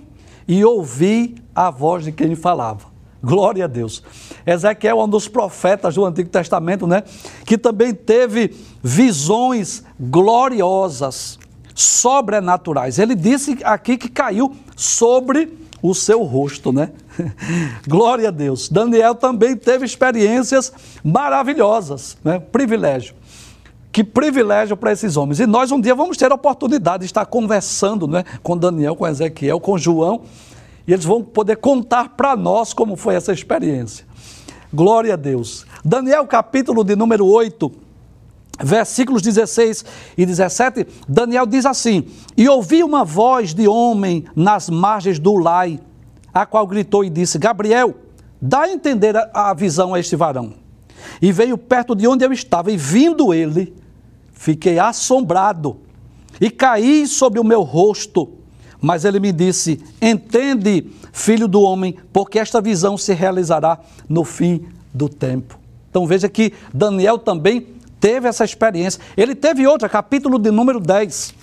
e 0.47 0.64
ouvi 0.64 1.37
a 1.55 1.71
voz 1.71 2.05
de 2.05 2.12
quem 2.12 2.35
falava. 2.35 2.97
Glória 3.23 3.64
a 3.64 3.66
Deus. 3.66 4.02
Ezequiel 4.47 5.00
é 5.00 5.05
um 5.05 5.09
dos 5.09 5.26
profetas 5.26 5.95
do 5.95 6.05
Antigo 6.05 6.28
Testamento, 6.28 6.87
né? 6.87 7.02
Que 7.45 7.59
também 7.59 7.93
teve 7.93 8.55
visões 8.83 9.83
gloriosas, 9.99 11.38
sobrenaturais. 11.75 12.99
Ele 12.99 13.14
disse 13.14 13.59
aqui 13.64 13.97
que 13.97 14.09
caiu 14.09 14.55
sobre 14.76 15.52
o 15.83 15.95
seu 15.95 16.23
rosto, 16.23 16.73
né? 16.73 16.93
Glória 17.87 18.28
a 18.28 18.30
Deus. 18.30 18.68
Daniel 18.68 19.14
também 19.14 19.56
teve 19.56 19.85
experiências 19.85 20.73
maravilhosas, 21.02 22.16
né? 22.25 22.38
Privilégio. 22.38 23.14
Que 23.92 24.04
privilégio 24.04 24.76
para 24.76 24.92
esses 24.92 25.16
homens. 25.16 25.40
E 25.40 25.46
nós 25.46 25.73
um 25.73 25.80
dia 25.80 25.94
vamos 25.94 26.16
ter 26.16 26.30
a 26.30 26.35
oportunidade 26.35 27.00
de 27.00 27.06
estar 27.06 27.25
conversando 27.25 28.06
né, 28.06 28.25
com 28.42 28.56
Daniel, 28.56 28.94
com 28.94 29.06
Ezequiel, 29.06 29.58
com 29.58 29.78
João, 29.78 30.23
e 30.87 30.92
eles 30.92 31.04
vão 31.04 31.23
poder 31.23 31.56
contar 31.56 32.11
para 32.11 32.37
nós 32.37 32.75
como 32.75 32.94
foi 32.94 33.14
essa 33.14 33.32
experiência. 33.32 34.04
Glória 34.73 35.14
a 35.14 35.16
Deus. 35.16 35.64
Daniel, 35.82 36.26
capítulo 36.26 36.85
de 36.85 36.94
número 36.94 37.25
8, 37.25 37.73
versículos 38.61 39.23
16 39.23 39.85
e 40.18 40.26
17, 40.26 40.87
Daniel 41.08 41.46
diz 41.46 41.64
assim: 41.64 42.06
E 42.37 42.49
ouvi 42.49 42.82
uma 42.82 43.02
voz 43.02 43.54
de 43.54 43.66
homem 43.66 44.25
nas 44.35 44.68
margens 44.68 45.18
do 45.18 45.37
Lai, 45.37 45.80
a 46.43 46.47
qual 46.47 46.66
gritou 46.66 47.05
e 47.05 47.11
disse: 47.11 47.38
Gabriel, 47.38 47.95
dá 48.40 48.62
a 48.62 48.71
entender 48.71 49.14
a, 49.33 49.55
visão 49.55 49.95
a 49.95 50.00
este 50.00 50.16
varão. 50.16 50.55
E 51.21 51.33
veio 51.33 51.57
perto 51.57 51.95
de 51.95 52.07
onde 52.07 52.25
eu 52.25 52.33
estava, 52.33 52.71
e 52.71 52.76
vindo 52.76 53.33
ele, 53.33 53.75
Fiquei 54.37 54.78
assombrado 54.78 55.78
e 56.38 56.50
caí 56.50 57.07
sobre 57.09 57.40
o 57.40 57.45
meu 57.45 57.62
rosto. 57.62 58.28
Mas 58.81 59.05
ele 59.05 59.19
me 59.19 59.33
disse: 59.33 59.83
Entende, 60.00 60.93
filho 61.11 61.49
do 61.49 61.62
homem, 61.62 61.97
porque 62.12 62.38
esta 62.38 62.61
visão 62.61 62.99
se 62.99 63.14
realizará 63.14 63.81
no 64.07 64.23
fim 64.23 64.66
do 64.93 65.09
tempo. 65.09 65.59
Então 65.90 66.07
veja 66.07 66.28
que 66.28 66.52
Daniel 66.73 67.19
também 67.19 67.66
teve 67.99 68.28
essa 68.28 68.45
experiência. 68.45 69.00
Ele 69.16 69.35
teve 69.35 69.66
outra, 69.66 69.88
capítulo 69.88 70.38
de 70.38 70.50
número 70.50 70.78
10. 70.78 71.35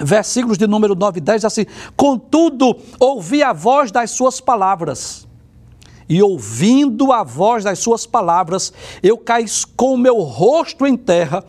Versículos 0.00 0.56
de 0.56 0.66
número 0.66 0.94
9 0.94 1.18
e 1.18 1.20
10, 1.20 1.44
assim: 1.44 1.66
Contudo, 1.96 2.76
ouvi 2.98 3.42
a 3.42 3.52
voz 3.52 3.90
das 3.90 4.10
suas 4.10 4.40
palavras, 4.40 5.28
e 6.08 6.20
ouvindo 6.20 7.12
a 7.12 7.22
voz 7.22 7.62
das 7.62 7.78
suas 7.78 8.04
palavras, 8.04 8.72
eu 9.00 9.16
caí 9.16 9.44
com 9.76 9.94
o 9.94 9.98
meu 9.98 10.18
rosto 10.20 10.84
em 10.84 10.96
terra 10.96 11.44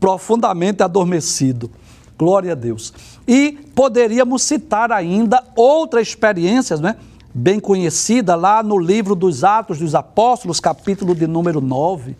profundamente 0.00 0.82
adormecido. 0.82 1.70
Glória 2.18 2.52
a 2.52 2.54
Deus. 2.54 2.94
E 3.28 3.52
poderíamos 3.74 4.42
citar 4.42 4.90
ainda 4.90 5.44
outras 5.54 6.08
experiências, 6.08 6.80
né? 6.80 6.96
Bem 7.34 7.60
conhecida 7.60 8.34
lá 8.34 8.62
no 8.62 8.78
livro 8.78 9.14
dos 9.14 9.44
Atos 9.44 9.80
dos 9.80 9.94
Apóstolos, 9.94 10.60
capítulo 10.60 11.14
de 11.14 11.26
número 11.26 11.60
9, 11.60 12.16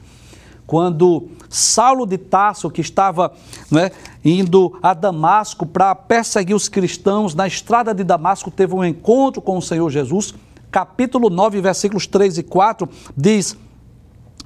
quando 0.66 1.28
Saulo 1.48 2.06
de 2.06 2.18
Tarso, 2.18 2.70
que 2.70 2.80
estava 2.80 3.32
né, 3.70 3.90
indo 4.24 4.78
a 4.82 4.92
Damasco 4.92 5.64
para 5.64 5.94
perseguir 5.94 6.56
os 6.56 6.68
cristãos, 6.68 7.34
na 7.34 7.46
estrada 7.46 7.94
de 7.94 8.02
Damasco 8.02 8.50
teve 8.50 8.74
um 8.74 8.84
encontro 8.84 9.40
com 9.40 9.56
o 9.56 9.62
Senhor 9.62 9.88
Jesus. 9.90 10.34
Capítulo 10.70 11.30
9, 11.30 11.60
versículos 11.60 12.06
3 12.06 12.38
e 12.38 12.42
4 12.42 12.88
diz: 13.16 13.56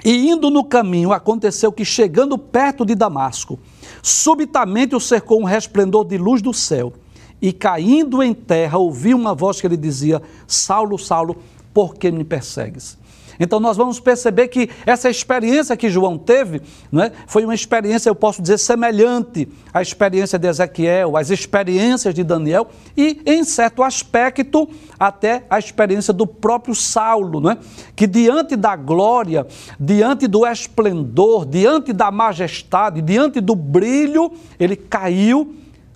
e 0.04 0.30
indo 0.30 0.50
no 0.50 0.64
caminho, 0.64 1.12
aconteceu 1.12 1.70
que, 1.70 1.84
chegando 1.84 2.38
perto 2.38 2.86
de 2.86 2.94
Damasco, 2.94 3.58
subitamente 4.02 4.94
o 4.96 5.00
cercou 5.00 5.40
um 5.40 5.44
resplendor 5.44 6.04
de 6.04 6.16
luz 6.16 6.40
do 6.40 6.54
céu. 6.54 6.92
E 7.40 7.52
caindo 7.52 8.22
em 8.22 8.34
terra, 8.34 8.78
ouvi 8.78 9.14
uma 9.14 9.34
voz 9.34 9.60
que 9.60 9.68
lhe 9.68 9.76
dizia: 9.76 10.22
Saulo, 10.46 10.98
Saulo, 10.98 11.36
por 11.72 11.94
que 11.94 12.10
me 12.10 12.24
persegues? 12.24 12.98
Então 13.40 13.58
nós 13.58 13.78
vamos 13.78 13.98
perceber 13.98 14.48
que 14.48 14.68
essa 14.84 15.08
experiência 15.08 15.74
que 15.74 15.88
João 15.88 16.18
teve 16.18 16.60
não 16.92 17.02
é, 17.02 17.10
foi 17.26 17.42
uma 17.42 17.54
experiência, 17.54 18.10
eu 18.10 18.14
posso 18.14 18.42
dizer, 18.42 18.58
semelhante 18.58 19.48
à 19.72 19.80
experiência 19.80 20.38
de 20.38 20.46
Ezequiel, 20.46 21.16
às 21.16 21.30
experiências 21.30 22.14
de 22.14 22.22
Daniel 22.22 22.68
e, 22.94 23.22
em 23.24 23.42
certo 23.42 23.82
aspecto, 23.82 24.68
até 24.98 25.44
a 25.48 25.58
experiência 25.58 26.12
do 26.12 26.26
próprio 26.26 26.74
Saulo, 26.74 27.40
não 27.40 27.52
é? 27.52 27.58
que 27.96 28.06
diante 28.06 28.56
da 28.56 28.76
glória, 28.76 29.46
diante 29.78 30.26
do 30.26 30.46
esplendor, 30.46 31.46
diante 31.46 31.94
da 31.94 32.10
majestade, 32.10 33.00
diante 33.00 33.40
do 33.40 33.54
brilho, 33.56 34.30
ele 34.58 34.76
caiu 34.76 35.54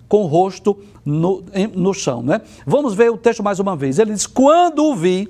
com 0.09 0.23
o 0.23 0.27
rosto 0.27 0.77
no, 1.05 1.43
no 1.73 1.93
chão. 1.93 2.23
Né? 2.23 2.41
Vamos 2.65 2.95
ver 2.95 3.11
o 3.11 3.17
texto 3.17 3.43
mais 3.43 3.59
uma 3.59 3.75
vez. 3.75 3.99
Ele 3.99 4.13
diz: 4.13 4.25
Quando 4.25 4.83
o 4.83 4.95
vi 4.95 5.29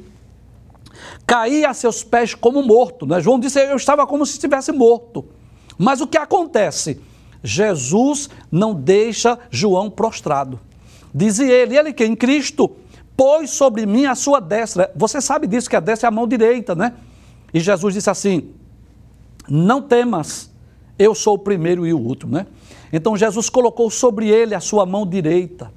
caí 1.26 1.66
a 1.66 1.74
seus 1.74 2.04
pés 2.04 2.34
como 2.34 2.62
morto. 2.62 3.06
Né? 3.06 3.20
João 3.22 3.40
disse: 3.40 3.60
Eu 3.60 3.76
estava 3.76 4.06
como 4.06 4.26
se 4.26 4.34
estivesse 4.34 4.72
morto. 4.72 5.26
Mas 5.78 6.02
o 6.02 6.08
que 6.08 6.18
acontece? 6.18 7.02
Jesus 7.44 8.30
não 8.52 8.74
deixa 8.74 9.38
João 9.52 9.90
prostrado. 9.90 10.60
Diz 11.14 11.40
ele, 11.40 11.78
ele 11.78 11.94
que 11.94 12.06
em 12.06 12.16
Cristo 12.16 12.70
pôs 13.16 13.52
sobre 13.52 13.86
mim 13.86 14.06
a 14.06 14.16
sua 14.16 14.40
destra. 14.40 14.92
Você 14.96 15.22
sabe 15.22 15.48
disso, 15.48 15.70
que 15.70 15.76
a 15.76 15.80
destra 15.80 16.08
é 16.08 16.10
a 16.10 16.12
mão 16.12 16.28
direita, 16.28 16.76
né? 16.76 16.94
E 17.54 17.60
Jesus 17.60 17.94
disse 17.94 18.10
assim: 18.10 18.50
Não 19.48 19.82
temas, 19.82 20.52
eu 20.98 21.14
sou 21.16 21.36
o 21.36 21.40
primeiro 21.40 21.86
e 21.86 21.94
o 21.94 22.00
último, 22.00 22.34
né? 22.34 22.48
Então 22.92 23.16
Jesus 23.16 23.50
colocou 23.50 23.90
sobre 23.90 24.30
ele 24.30 24.56
a 24.56 24.60
sua 24.60 24.86
mão 24.86 25.06
direita. 25.06 25.72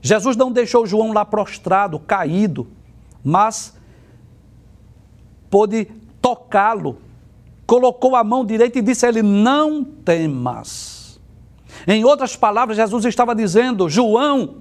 Jesus 0.00 0.36
não 0.36 0.50
deixou 0.50 0.86
João 0.86 1.12
lá 1.12 1.24
prostrado, 1.24 1.98
caído, 1.98 2.66
mas 3.22 3.74
pôde 5.52 5.84
tocá-lo, 6.22 6.96
colocou 7.66 8.16
a 8.16 8.24
mão 8.24 8.42
direita 8.42 8.78
e 8.78 8.82
disse 8.82 9.04
a 9.04 9.10
ele: 9.10 9.22
Não 9.22 9.84
temas. 9.84 11.20
Em 11.86 12.04
outras 12.04 12.34
palavras, 12.34 12.78
Jesus 12.78 13.04
estava 13.04 13.34
dizendo: 13.34 13.86
João, 13.86 14.54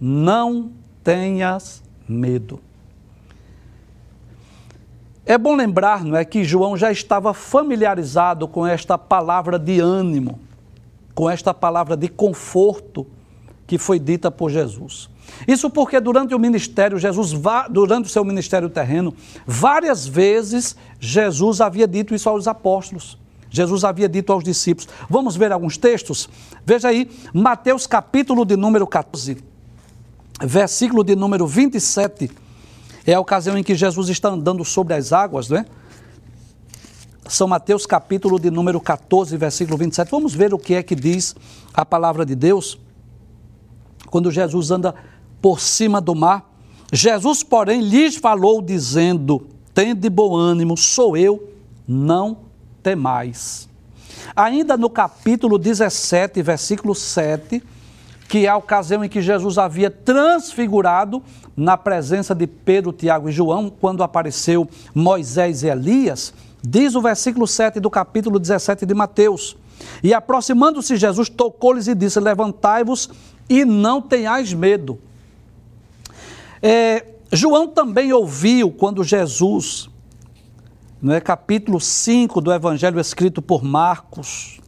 não 0.00 0.72
tenhas 1.04 1.80
medo. 2.08 2.58
É 5.24 5.38
bom 5.38 5.54
lembrar, 5.54 6.04
não 6.04 6.16
é, 6.16 6.24
que 6.24 6.42
João 6.42 6.76
já 6.76 6.90
estava 6.90 7.32
familiarizado 7.32 8.48
com 8.48 8.66
esta 8.66 8.98
palavra 8.98 9.56
de 9.56 9.78
ânimo, 9.78 10.40
com 11.14 11.30
esta 11.30 11.54
palavra 11.54 11.96
de 11.96 12.08
conforto 12.08 13.06
que 13.64 13.78
foi 13.78 14.00
dita 14.00 14.28
por 14.32 14.50
Jesus. 14.50 15.08
Isso 15.46 15.68
porque 15.70 16.00
durante 16.00 16.34
o 16.34 16.38
ministério, 16.38 16.98
Jesus, 16.98 17.32
durante 17.70 18.06
o 18.06 18.08
seu 18.08 18.24
ministério 18.24 18.68
terreno, 18.68 19.14
várias 19.46 20.06
vezes 20.06 20.76
Jesus 21.00 21.60
havia 21.60 21.86
dito 21.86 22.14
isso 22.14 22.28
aos 22.28 22.46
apóstolos. 22.46 23.18
Jesus 23.50 23.84
havia 23.84 24.08
dito 24.08 24.32
aos 24.32 24.42
discípulos. 24.42 24.88
Vamos 25.10 25.36
ver 25.36 25.52
alguns 25.52 25.76
textos? 25.76 26.28
Veja 26.64 26.88
aí, 26.88 27.10
Mateus 27.34 27.86
capítulo 27.86 28.46
de 28.46 28.56
número 28.56 28.86
14, 28.86 29.36
versículo 30.40 31.04
de 31.04 31.14
número 31.14 31.46
27. 31.46 32.30
É 33.06 33.14
a 33.14 33.20
ocasião 33.20 33.58
em 33.58 33.62
que 33.62 33.74
Jesus 33.74 34.08
está 34.08 34.30
andando 34.30 34.64
sobre 34.64 34.94
as 34.94 35.12
águas, 35.12 35.48
não 35.48 35.58
é? 35.58 35.66
São 37.28 37.46
Mateus 37.46 37.86
capítulo 37.86 38.38
de 38.38 38.50
número 38.50 38.80
14, 38.80 39.36
versículo 39.36 39.76
27. 39.76 40.10
Vamos 40.10 40.34
ver 40.34 40.52
o 40.54 40.58
que 40.58 40.74
é 40.74 40.82
que 40.82 40.94
diz 40.94 41.36
a 41.72 41.84
palavra 41.84 42.24
de 42.24 42.34
Deus. 42.34 42.78
Quando 44.10 44.30
Jesus 44.30 44.70
anda 44.70 44.94
por 45.42 45.60
cima 45.60 46.00
do 46.00 46.14
mar. 46.14 46.48
Jesus, 46.92 47.42
porém, 47.42 47.82
lhes 47.82 48.16
falou, 48.16 48.62
dizendo: 48.62 49.46
Tende 49.74 50.08
bom 50.08 50.34
ânimo, 50.36 50.76
sou 50.76 51.16
eu, 51.16 51.52
não 51.86 52.38
temais. 52.82 53.68
Ainda 54.36 54.76
no 54.76 54.88
capítulo 54.88 55.58
17, 55.58 56.40
versículo 56.42 56.94
7, 56.94 57.62
que 58.28 58.46
é 58.46 58.48
a 58.48 58.56
ocasião 58.56 59.04
em 59.04 59.08
que 59.08 59.20
Jesus 59.20 59.58
havia 59.58 59.90
transfigurado 59.90 61.22
na 61.56 61.76
presença 61.76 62.34
de 62.34 62.46
Pedro, 62.46 62.92
Tiago 62.92 63.28
e 63.28 63.32
João, 63.32 63.68
quando 63.68 64.02
apareceu 64.02 64.68
Moisés 64.94 65.62
e 65.62 65.68
Elias, 65.68 66.32
diz 66.62 66.94
o 66.94 67.02
versículo 67.02 67.46
7 67.46 67.80
do 67.80 67.90
capítulo 67.90 68.38
17 68.38 68.86
de 68.86 68.94
Mateus. 68.94 69.56
E 70.02 70.14
aproximando-se 70.14 70.96
Jesus, 70.96 71.28
tocou-lhes 71.28 71.88
e 71.88 71.94
disse: 71.94 72.20
Levantai-vos 72.20 73.10
e 73.48 73.64
não 73.64 74.00
tenhais 74.00 74.52
medo. 74.54 74.98
É, 76.62 77.04
João 77.32 77.66
também 77.66 78.12
ouviu 78.12 78.70
quando 78.70 79.02
Jesus, 79.02 79.90
no 81.00 81.12
é, 81.12 81.20
capítulo 81.20 81.80
5 81.80 82.40
do 82.40 82.52
Evangelho 82.52 83.00
escrito 83.00 83.42
por 83.42 83.64
Marcos, 83.64 84.60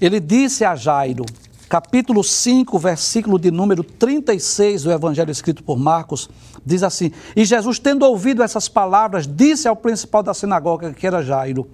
ele 0.00 0.18
disse 0.18 0.64
a 0.64 0.74
Jairo, 0.74 1.24
capítulo 1.68 2.24
5, 2.24 2.76
versículo 2.76 3.38
de 3.38 3.52
número 3.52 3.84
36 3.84 4.82
do 4.82 4.90
Evangelho 4.90 5.30
escrito 5.30 5.62
por 5.62 5.78
Marcos, 5.78 6.28
diz 6.66 6.82
assim: 6.82 7.12
E 7.36 7.44
Jesus, 7.44 7.78
tendo 7.78 8.04
ouvido 8.04 8.42
essas 8.42 8.68
palavras, 8.68 9.28
disse 9.28 9.68
ao 9.68 9.76
principal 9.76 10.24
da 10.24 10.34
sinagoga, 10.34 10.92
que 10.92 11.06
era 11.06 11.22
Jairo: 11.22 11.70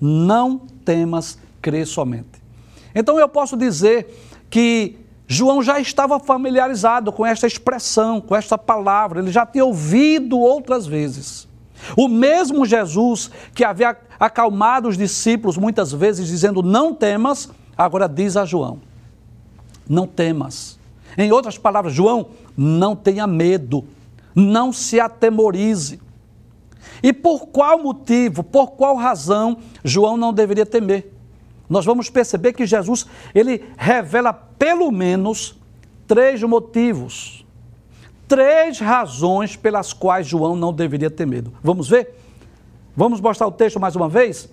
Não 0.00 0.58
temas, 0.84 1.38
crê 1.60 1.84
somente. 1.84 2.40
Então 2.94 3.18
eu 3.18 3.28
posso 3.28 3.56
dizer 3.56 4.06
que 4.48 5.03
João 5.26 5.62
já 5.62 5.80
estava 5.80 6.20
familiarizado 6.20 7.10
com 7.10 7.24
esta 7.24 7.46
expressão, 7.46 8.20
com 8.20 8.36
esta 8.36 8.58
palavra, 8.58 9.20
ele 9.20 9.32
já 9.32 9.46
tinha 9.46 9.64
ouvido 9.64 10.38
outras 10.38 10.86
vezes. 10.86 11.48
O 11.96 12.08
mesmo 12.08 12.64
Jesus 12.64 13.30
que 13.54 13.64
havia 13.64 13.96
acalmado 14.18 14.88
os 14.88 14.96
discípulos 14.96 15.56
muitas 15.56 15.92
vezes, 15.92 16.28
dizendo: 16.28 16.62
Não 16.62 16.94
temas, 16.94 17.50
agora 17.76 18.08
diz 18.08 18.36
a 18.36 18.44
João: 18.44 18.80
Não 19.88 20.06
temas. 20.06 20.78
Em 21.16 21.30
outras 21.32 21.58
palavras, 21.58 21.92
João, 21.92 22.28
não 22.56 22.96
tenha 22.96 23.26
medo, 23.26 23.84
não 24.34 24.72
se 24.72 24.98
atemorize. 24.98 26.00
E 27.02 27.12
por 27.12 27.46
qual 27.46 27.82
motivo, 27.82 28.42
por 28.42 28.72
qual 28.72 28.96
razão 28.96 29.58
João 29.82 30.16
não 30.16 30.32
deveria 30.32 30.66
temer? 30.66 31.13
Nós 31.68 31.84
vamos 31.84 32.10
perceber 32.10 32.52
que 32.52 32.66
Jesus, 32.66 33.06
ele 33.34 33.64
revela 33.76 34.32
pelo 34.32 34.90
menos 34.90 35.58
três 36.06 36.42
motivos, 36.42 37.44
três 38.28 38.78
razões 38.78 39.56
pelas 39.56 39.92
quais 39.92 40.26
João 40.26 40.56
não 40.56 40.72
deveria 40.72 41.10
ter 41.10 41.26
medo. 41.26 41.52
Vamos 41.62 41.88
ver? 41.88 42.14
Vamos 42.96 43.20
mostrar 43.20 43.46
o 43.46 43.52
texto 43.52 43.80
mais 43.80 43.96
uma 43.96 44.08
vez? 44.08 44.48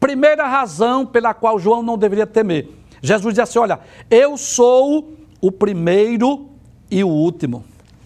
Primeira 0.00 0.46
razão 0.46 1.06
pela 1.06 1.32
qual 1.32 1.58
João 1.58 1.82
não 1.82 1.96
deveria 1.96 2.26
temer. 2.26 2.68
Jesus 3.00 3.34
disse 3.34 3.42
assim: 3.42 3.58
Olha, 3.58 3.80
eu 4.10 4.36
sou 4.36 5.14
o 5.40 5.52
primeiro 5.52 6.50
e 6.90 7.04
o 7.04 7.08
último. 7.08 7.64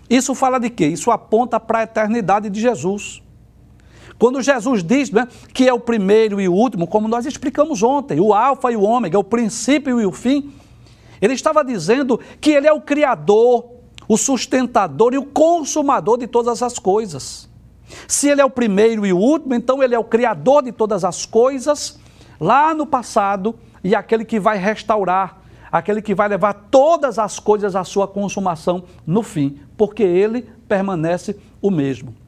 Isso 0.08 0.34
fala 0.34 0.58
de 0.58 0.68
quê? 0.68 0.86
Isso 0.86 1.10
aponta 1.10 1.58
para 1.58 1.80
a 1.80 1.82
eternidade 1.84 2.50
de 2.50 2.60
Jesus. 2.60 3.22
Quando 4.20 4.42
Jesus 4.42 4.84
diz 4.84 5.10
né, 5.10 5.26
que 5.54 5.66
é 5.66 5.72
o 5.72 5.80
primeiro 5.80 6.42
e 6.42 6.46
o 6.46 6.52
último, 6.52 6.86
como 6.86 7.08
nós 7.08 7.24
explicamos 7.24 7.82
ontem, 7.82 8.20
o 8.20 8.34
Alfa 8.34 8.70
e 8.70 8.76
o 8.76 8.82
Ômega, 8.82 9.18
o 9.18 9.24
princípio 9.24 9.98
e 9.98 10.04
o 10.04 10.12
fim, 10.12 10.52
ele 11.22 11.32
estava 11.32 11.64
dizendo 11.64 12.20
que 12.38 12.50
ele 12.50 12.66
é 12.66 12.72
o 12.72 12.82
Criador, 12.82 13.64
o 14.06 14.18
sustentador 14.18 15.14
e 15.14 15.16
o 15.16 15.24
consumador 15.24 16.18
de 16.18 16.26
todas 16.26 16.62
as 16.62 16.78
coisas. 16.78 17.48
Se 18.06 18.28
ele 18.28 18.42
é 18.42 18.44
o 18.44 18.50
primeiro 18.50 19.06
e 19.06 19.12
o 19.14 19.16
último, 19.16 19.54
então 19.54 19.82
ele 19.82 19.94
é 19.94 19.98
o 19.98 20.04
Criador 20.04 20.64
de 20.64 20.70
todas 20.70 21.02
as 21.02 21.24
coisas 21.24 21.98
lá 22.38 22.74
no 22.74 22.84
passado 22.84 23.58
e 23.82 23.94
aquele 23.94 24.26
que 24.26 24.38
vai 24.38 24.58
restaurar, 24.58 25.38
aquele 25.72 26.02
que 26.02 26.14
vai 26.14 26.28
levar 26.28 26.68
todas 26.70 27.18
as 27.18 27.38
coisas 27.38 27.74
à 27.74 27.84
sua 27.84 28.06
consumação 28.06 28.84
no 29.06 29.22
fim, 29.22 29.58
porque 29.78 30.02
ele 30.02 30.42
permanece 30.68 31.38
o 31.62 31.70
mesmo. 31.70 32.19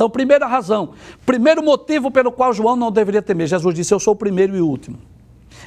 Então, 0.00 0.08
primeira 0.08 0.46
razão, 0.46 0.94
primeiro 1.26 1.62
motivo 1.62 2.10
pelo 2.10 2.32
qual 2.32 2.54
João 2.54 2.74
não 2.74 2.90
deveria 2.90 3.20
temer. 3.20 3.46
Jesus 3.46 3.74
disse: 3.74 3.92
Eu 3.92 4.00
sou 4.00 4.14
o 4.14 4.16
primeiro 4.16 4.56
e 4.56 4.60
o 4.62 4.66
último. 4.66 4.96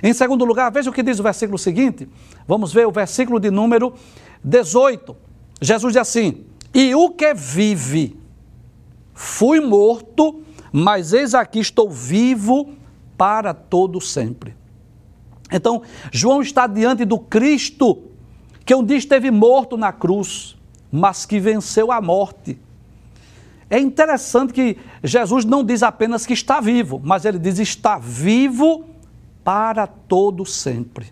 Em 0.01 0.11
segundo 0.11 0.43
lugar, 0.43 0.71
veja 0.71 0.89
o 0.89 0.93
que 0.93 1.03
diz 1.03 1.19
o 1.19 1.23
versículo 1.23 1.55
seguinte. 1.55 2.09
Vamos 2.47 2.73
ver 2.73 2.87
o 2.87 2.91
versículo 2.91 3.39
de 3.39 3.51
número 3.51 3.93
18. 4.43 5.15
Jesus 5.61 5.93
diz 5.93 6.01
assim: 6.01 6.45
E 6.73 6.95
o 6.95 7.11
que 7.11 7.31
vive, 7.35 8.17
fui 9.13 9.59
morto, 9.59 10.41
mas 10.71 11.13
eis 11.13 11.35
aqui 11.35 11.59
estou 11.59 11.87
vivo 11.87 12.73
para 13.15 13.53
todo 13.53 14.01
sempre. 14.01 14.55
Então, 15.51 15.83
João 16.11 16.41
está 16.41 16.65
diante 16.65 17.05
do 17.05 17.19
Cristo, 17.19 18.05
que 18.65 18.73
um 18.73 18.83
dia 18.83 18.97
esteve 18.97 19.29
morto 19.29 19.77
na 19.77 19.93
cruz, 19.93 20.57
mas 20.91 21.23
que 21.23 21.39
venceu 21.39 21.91
a 21.91 22.01
morte 22.01 22.57
é 23.69 23.79
interessante 23.79 24.53
que 24.53 24.77
Jesus 25.03 25.45
não 25.45 25.63
diz 25.63 25.83
apenas 25.83 26.25
que 26.25 26.33
está 26.33 26.59
vivo, 26.59 27.01
mas 27.03 27.25
ele 27.25 27.39
diz 27.39 27.59
está 27.59 27.97
vivo 27.97 28.85
para 29.43 29.87
todo 29.87 30.45
sempre. 30.45 31.11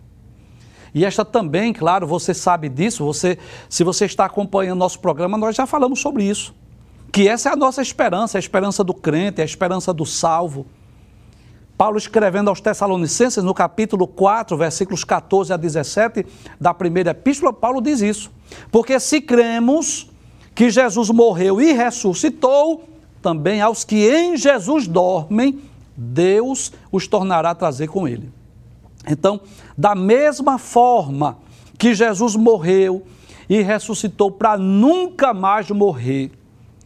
E 0.94 1.06
esta 1.06 1.24
também, 1.24 1.72
claro, 1.72 2.06
você 2.06 2.34
sabe 2.34 2.68
disso, 2.68 3.06
você, 3.06 3.38
se 3.70 3.84
você 3.84 4.06
está 4.06 4.26
acompanhando 4.26 4.80
nosso 4.80 5.00
programa, 5.00 5.38
nós 5.38 5.56
já 5.56 5.66
falamos 5.66 6.02
sobre 6.02 6.24
isso. 6.24 6.54
Que 7.12 7.28
essa 7.28 7.50
é 7.50 7.54
a 7.54 7.56
nossa 7.56 7.82
esperança, 7.82 8.38
a 8.38 8.40
esperança 8.40 8.84
do 8.84 8.94
crente, 8.94 9.42
a 9.42 9.46
esperança 9.46 9.94
do 9.94 10.06
salvo. 10.06 10.66
Paulo 11.78 11.98
escrevendo 11.98 12.50
aos 12.50 12.62
Tessalonicenses, 12.62 13.44
no 13.44 13.54
capítulo 13.54 14.06
4, 14.06 14.56
versículos 14.56 15.04
14 15.04 15.54
a 15.54 15.58
17 15.58 16.26
da 16.60 16.74
primeira 16.74 17.12
epístola, 17.12 17.52
Paulo 17.52 17.82
diz 17.82 18.02
isso. 18.02 18.30
Porque 18.70 19.00
se 19.00 19.22
cremos 19.22 20.11
que 20.54 20.70
Jesus 20.70 21.10
morreu 21.10 21.62
e 21.62 21.72
ressuscitou, 21.72 22.84
também 23.22 23.62
aos 23.62 23.84
que 23.84 24.10
em 24.10 24.36
Jesus 24.36 24.88
dormem, 24.88 25.60
Deus 25.96 26.72
os 26.92 27.08
tornará 27.08 27.52
a 27.52 27.56
trazer 27.56 27.88
com 27.88 28.08
ele. 28.08 28.32
Então, 29.08 29.42
da 29.78 29.96
mesma 29.96 30.58
forma 30.58 31.38
que 31.78 31.94
Jesus 31.94 32.36
morreu 32.36 33.04
e 33.50 33.62
ressuscitou 33.62 34.32
para 34.32 34.58
nunca 34.58 35.34
mais 35.34 35.70
morrer, 35.72 36.32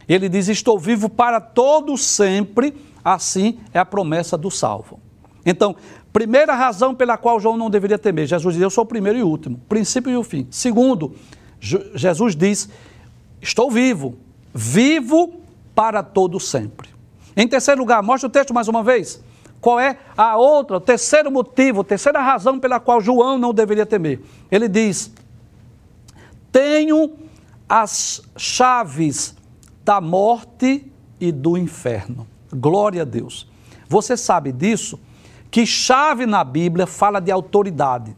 ele 0.08 0.28
diz: 0.28 0.48
Estou 0.48 0.78
vivo 0.78 1.08
para 1.08 1.40
todo 1.40 1.96
sempre, 1.96 2.74
assim 3.04 3.58
é 3.72 3.78
a 3.78 3.84
promessa 3.84 4.36
do 4.36 4.50
salvo. 4.50 4.98
Então, 5.44 5.76
primeira 6.12 6.54
razão 6.54 6.94
pela 6.94 7.16
qual 7.16 7.38
João 7.38 7.56
não 7.56 7.70
deveria 7.70 7.98
temer: 7.98 8.26
Jesus 8.26 8.54
diz: 8.54 8.62
Eu 8.62 8.70
sou 8.70 8.84
o 8.84 8.86
primeiro 8.86 9.18
e 9.18 9.22
último, 9.22 9.60
princípio 9.68 10.10
e 10.10 10.16
o 10.16 10.24
fim. 10.24 10.46
Segundo, 10.50 11.14
Jesus 11.60 12.34
diz 12.34 12.68
Estou 13.40 13.70
vivo, 13.70 14.18
vivo 14.54 15.40
para 15.74 16.02
todo 16.02 16.40
sempre. 16.40 16.88
Em 17.36 17.46
terceiro 17.46 17.80
lugar, 17.80 18.02
mostra 18.02 18.28
o 18.28 18.30
texto 18.30 18.54
mais 18.54 18.66
uma 18.66 18.82
vez. 18.82 19.22
Qual 19.60 19.78
é 19.78 19.98
a 20.16 20.36
outra, 20.36 20.76
o 20.76 20.80
terceiro 20.80 21.30
motivo, 21.30 21.80
a 21.80 21.84
terceira 21.84 22.20
razão 22.20 22.58
pela 22.58 22.80
qual 22.80 23.00
João 23.00 23.38
não 23.38 23.52
deveria 23.52 23.84
temer? 23.84 24.20
Ele 24.50 24.68
diz: 24.68 25.12
Tenho 26.50 27.12
as 27.68 28.22
chaves 28.36 29.34
da 29.84 30.00
morte 30.00 30.90
e 31.20 31.32
do 31.32 31.56
inferno. 31.56 32.26
Glória 32.52 33.02
a 33.02 33.04
Deus. 33.04 33.48
Você 33.88 34.16
sabe 34.16 34.52
disso? 34.52 34.98
Que 35.50 35.66
chave 35.66 36.26
na 36.26 36.44
Bíblia 36.44 36.86
fala 36.86 37.20
de 37.20 37.30
autoridade. 37.30 38.16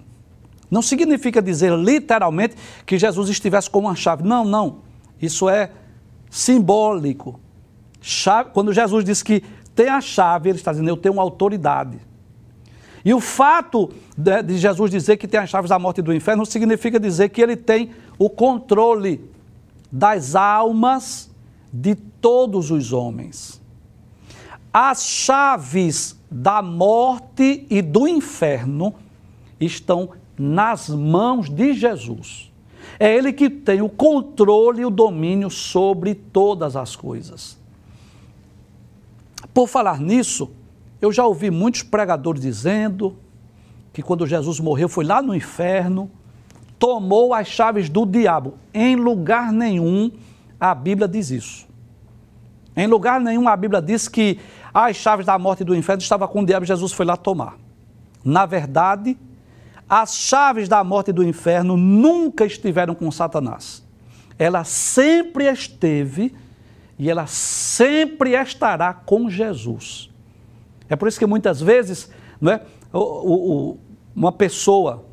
Não 0.71 0.83
significa 0.83 1.41
dizer 1.41 1.73
literalmente 1.73 2.57
que 2.85 2.99
Jesus 2.99 3.29
estivesse 3.29 3.71
com 3.71 3.81
uma 3.81 3.95
chave. 3.95 4.23
Não, 4.23 4.45
não. 4.45 4.88
Isso 5.21 5.49
é 5.49 5.71
simbólico. 6.31 7.41
Chave, 8.01 8.51
quando 8.53 8.73
Jesus 8.73 9.05
diz 9.05 9.23
que 9.23 9.43
tem 9.75 9.89
a 9.89 10.01
chave, 10.01 10.51
ele 10.51 10.59
está 10.59 10.73
dizendo, 10.73 10.89
eu 10.89 10.97
tenho 10.97 11.15
uma 11.15 11.23
autoridade. 11.23 11.99
E 13.05 13.15
o 13.15 13.21
fato 13.21 13.91
de, 14.17 14.43
de 14.43 14.59
Jesus 14.59 14.91
dizer 14.91 15.17
que 15.17 15.29
tem 15.29 15.41
as 15.41 15.49
chaves 15.49 15.71
da 15.71 15.79
morte 15.79 15.99
e 15.99 16.03
do 16.03 16.13
inferno 16.13 16.45
significa 16.45 16.99
dizer 16.99 17.29
que 17.31 17.41
ele 17.41 17.57
tem 17.57 17.91
o 18.19 18.29
controle 18.29 19.21
das 19.91 20.35
almas 20.35 21.31
de 21.73 21.95
todos 21.95 22.71
os 22.71 22.93
homens. 22.93 23.61
As 24.73 25.05
chaves 25.05 26.19
da 26.31 26.61
morte 26.61 27.67
e 27.71 27.81
do 27.81 28.07
inferno 28.07 28.95
estão 29.61 30.11
nas 30.39 30.89
mãos 30.89 31.49
de 31.49 31.73
Jesus. 31.73 32.53
É 32.99 33.13
Ele 33.13 33.33
que 33.33 33.51
tem 33.51 33.83
o 33.83 33.89
controle 33.89 34.83
e 34.83 34.87
o 34.87 34.91
domínio 34.91 35.51
sobre 35.51 36.15
todas 36.15 36.77
as 36.77 36.95
coisas. 36.95 37.59
Por 39.53 39.67
falar 39.69 40.01
nisso, 40.01 40.51
eu 41.01 41.13
já 41.13 41.25
ouvi 41.25 41.51
muitos 41.51 41.83
pregadores 41.83 42.41
dizendo 42.41 43.17
que 43.93 44.03
quando 44.03 44.27
Jesus 44.27 44.61
morreu 44.61 44.89
foi 44.89 45.05
lá 45.05 45.21
no 45.21 45.35
inferno, 45.35 46.11
tomou 46.79 47.35
as 47.35 47.49
chaves 47.49 47.89
do 47.89 48.07
diabo. 48.07 48.55
Em 48.73 48.95
lugar 48.97 49.53
nenhum 49.53 50.11
a 50.61 50.75
Bíblia 50.75 51.09
diz 51.09 51.31
isso. 51.31 51.67
Em 52.77 52.87
lugar 52.87 53.21
nenhum 53.21 53.49
a 53.49 53.57
Bíblia 53.57 53.83
diz 53.83 54.07
que 54.07 54.39
as 54.73 54.97
chaves 54.97 55.27
da 55.27 55.39
morte 55.39 55.63
e 55.63 55.65
do 55.65 55.75
inferno 55.75 56.03
estavam 56.03 56.29
com 56.29 56.43
o 56.43 56.47
diabo 56.47 56.65
e 56.65 56.69
Jesus 56.69 56.93
foi 56.93 57.07
lá 57.07 57.17
tomar. 57.17 57.57
Na 58.25 58.47
verdade, 58.47 59.17
as 59.89 60.15
chaves 60.15 60.69
da 60.69 60.85
morte 60.85 61.09
e 61.09 61.13
do 61.13 61.25
inferno 61.25 61.77
nunca 61.77 62.45
estiveram 62.45 62.95
com 62.95 63.11
Satanás. 63.11 63.83
Ela 64.39 64.63
sempre 64.65 65.51
esteve 65.51 66.35
e 66.99 67.11
ela 67.11 67.27
sempre 67.27 68.33
estará 68.33 68.93
com 68.93 69.31
Jesus. 69.31 70.11
É 70.89 70.97
por 70.97 71.09
isso 71.09 71.19
que 71.19 71.27
muitas 71.27 71.61
vezes 71.61 72.11
não 72.41 72.53
é, 72.53 72.63
o, 72.93 72.99
o, 72.99 73.79
uma 74.15 74.33
pessoa 74.33 75.05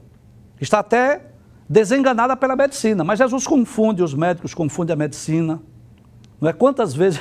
está 0.60 0.80
até 0.80 1.22
desenganada 1.68 2.36
pela 2.36 2.56
medicina, 2.56 3.04
mas 3.04 3.20
Jesus 3.20 3.48
confunde 3.48 4.04
os 4.04 4.14
médicos, 4.14 4.54
confunde 4.54 4.92
a 4.92 4.96
medicina. 4.96 5.62
Não 6.40 6.50
é? 6.50 6.54
Quantas 6.54 6.94
vezes, 6.94 7.20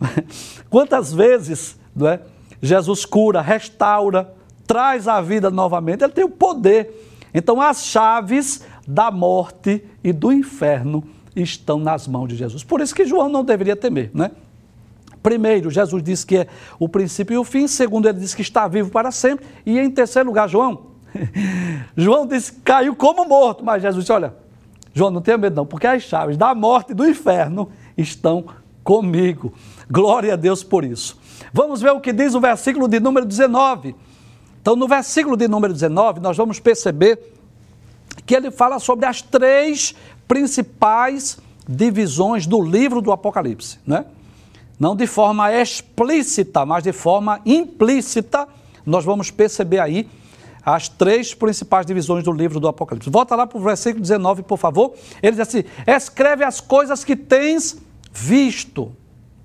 quantas 0.68 1.12
vezes 1.12 1.78
não 1.94 2.08
é? 2.08 2.20
Jesus 2.60 3.04
cura, 3.04 3.40
restaura, 3.40 4.34
traz 4.66 5.06
a 5.08 5.20
vida 5.20 5.50
novamente, 5.50 6.02
ele 6.02 6.12
tem 6.12 6.24
o 6.24 6.28
poder. 6.28 7.28
Então, 7.32 7.60
as 7.60 7.84
chaves 7.84 8.64
da 8.86 9.10
morte 9.10 9.84
e 10.02 10.12
do 10.12 10.32
inferno 10.32 11.04
estão 11.34 11.78
nas 11.78 12.06
mãos 12.06 12.28
de 12.28 12.36
Jesus. 12.36 12.64
Por 12.64 12.80
isso 12.80 12.94
que 12.94 13.04
João 13.04 13.28
não 13.28 13.44
deveria 13.44 13.76
temer, 13.76 14.10
né? 14.14 14.30
Primeiro, 15.22 15.70
Jesus 15.70 16.02
disse 16.02 16.24
que 16.24 16.36
é 16.38 16.46
o 16.78 16.88
princípio 16.88 17.34
e 17.34 17.38
o 17.38 17.44
fim. 17.44 17.66
Segundo, 17.66 18.08
ele 18.08 18.20
disse 18.20 18.36
que 18.36 18.42
está 18.42 18.68
vivo 18.68 18.90
para 18.90 19.10
sempre. 19.10 19.44
E 19.66 19.78
em 19.78 19.90
terceiro 19.90 20.28
lugar, 20.28 20.48
João, 20.48 20.86
João 21.96 22.26
disse 22.26 22.52
que 22.52 22.60
caiu 22.60 22.94
como 22.94 23.24
morto. 23.24 23.64
Mas 23.64 23.82
Jesus 23.82 24.04
disse: 24.04 24.12
Olha, 24.12 24.34
João, 24.94 25.10
não 25.10 25.20
tenha 25.20 25.36
medo, 25.36 25.56
não, 25.56 25.66
porque 25.66 25.86
as 25.86 26.04
chaves 26.04 26.36
da 26.36 26.54
morte 26.54 26.92
e 26.92 26.94
do 26.94 27.06
inferno 27.06 27.70
estão 27.98 28.44
comigo. 28.84 29.52
Glória 29.90 30.34
a 30.34 30.36
Deus 30.36 30.62
por 30.62 30.84
isso. 30.84 31.18
Vamos 31.52 31.82
ver 31.82 31.90
o 31.90 32.00
que 32.00 32.12
diz 32.12 32.34
o 32.34 32.40
versículo 32.40 32.86
de 32.86 33.00
número 33.00 33.26
19. 33.26 33.96
Então, 34.66 34.74
no 34.74 34.88
versículo 34.88 35.36
de 35.36 35.46
número 35.46 35.72
19, 35.72 36.18
nós 36.18 36.36
vamos 36.36 36.58
perceber 36.58 37.20
que 38.26 38.34
ele 38.34 38.50
fala 38.50 38.80
sobre 38.80 39.06
as 39.06 39.22
três 39.22 39.94
principais 40.26 41.38
divisões 41.68 42.48
do 42.48 42.60
livro 42.60 43.00
do 43.00 43.12
Apocalipse, 43.12 43.78
né? 43.86 44.06
Não 44.76 44.96
de 44.96 45.06
forma 45.06 45.52
explícita, 45.52 46.66
mas 46.66 46.82
de 46.82 46.90
forma 46.90 47.40
implícita, 47.46 48.48
nós 48.84 49.04
vamos 49.04 49.30
perceber 49.30 49.78
aí 49.78 50.08
as 50.64 50.88
três 50.88 51.32
principais 51.32 51.86
divisões 51.86 52.24
do 52.24 52.32
livro 52.32 52.58
do 52.58 52.66
Apocalipse. 52.66 53.08
Volta 53.08 53.36
lá 53.36 53.46
para 53.46 53.58
o 53.58 53.62
versículo 53.62 54.02
19, 54.02 54.42
por 54.42 54.58
favor. 54.58 54.94
Ele 55.22 55.36
diz 55.36 55.42
assim: 55.42 55.62
Escreve 55.86 56.42
as 56.42 56.60
coisas 56.60 57.04
que 57.04 57.14
tens 57.14 57.80
visto 58.12 58.92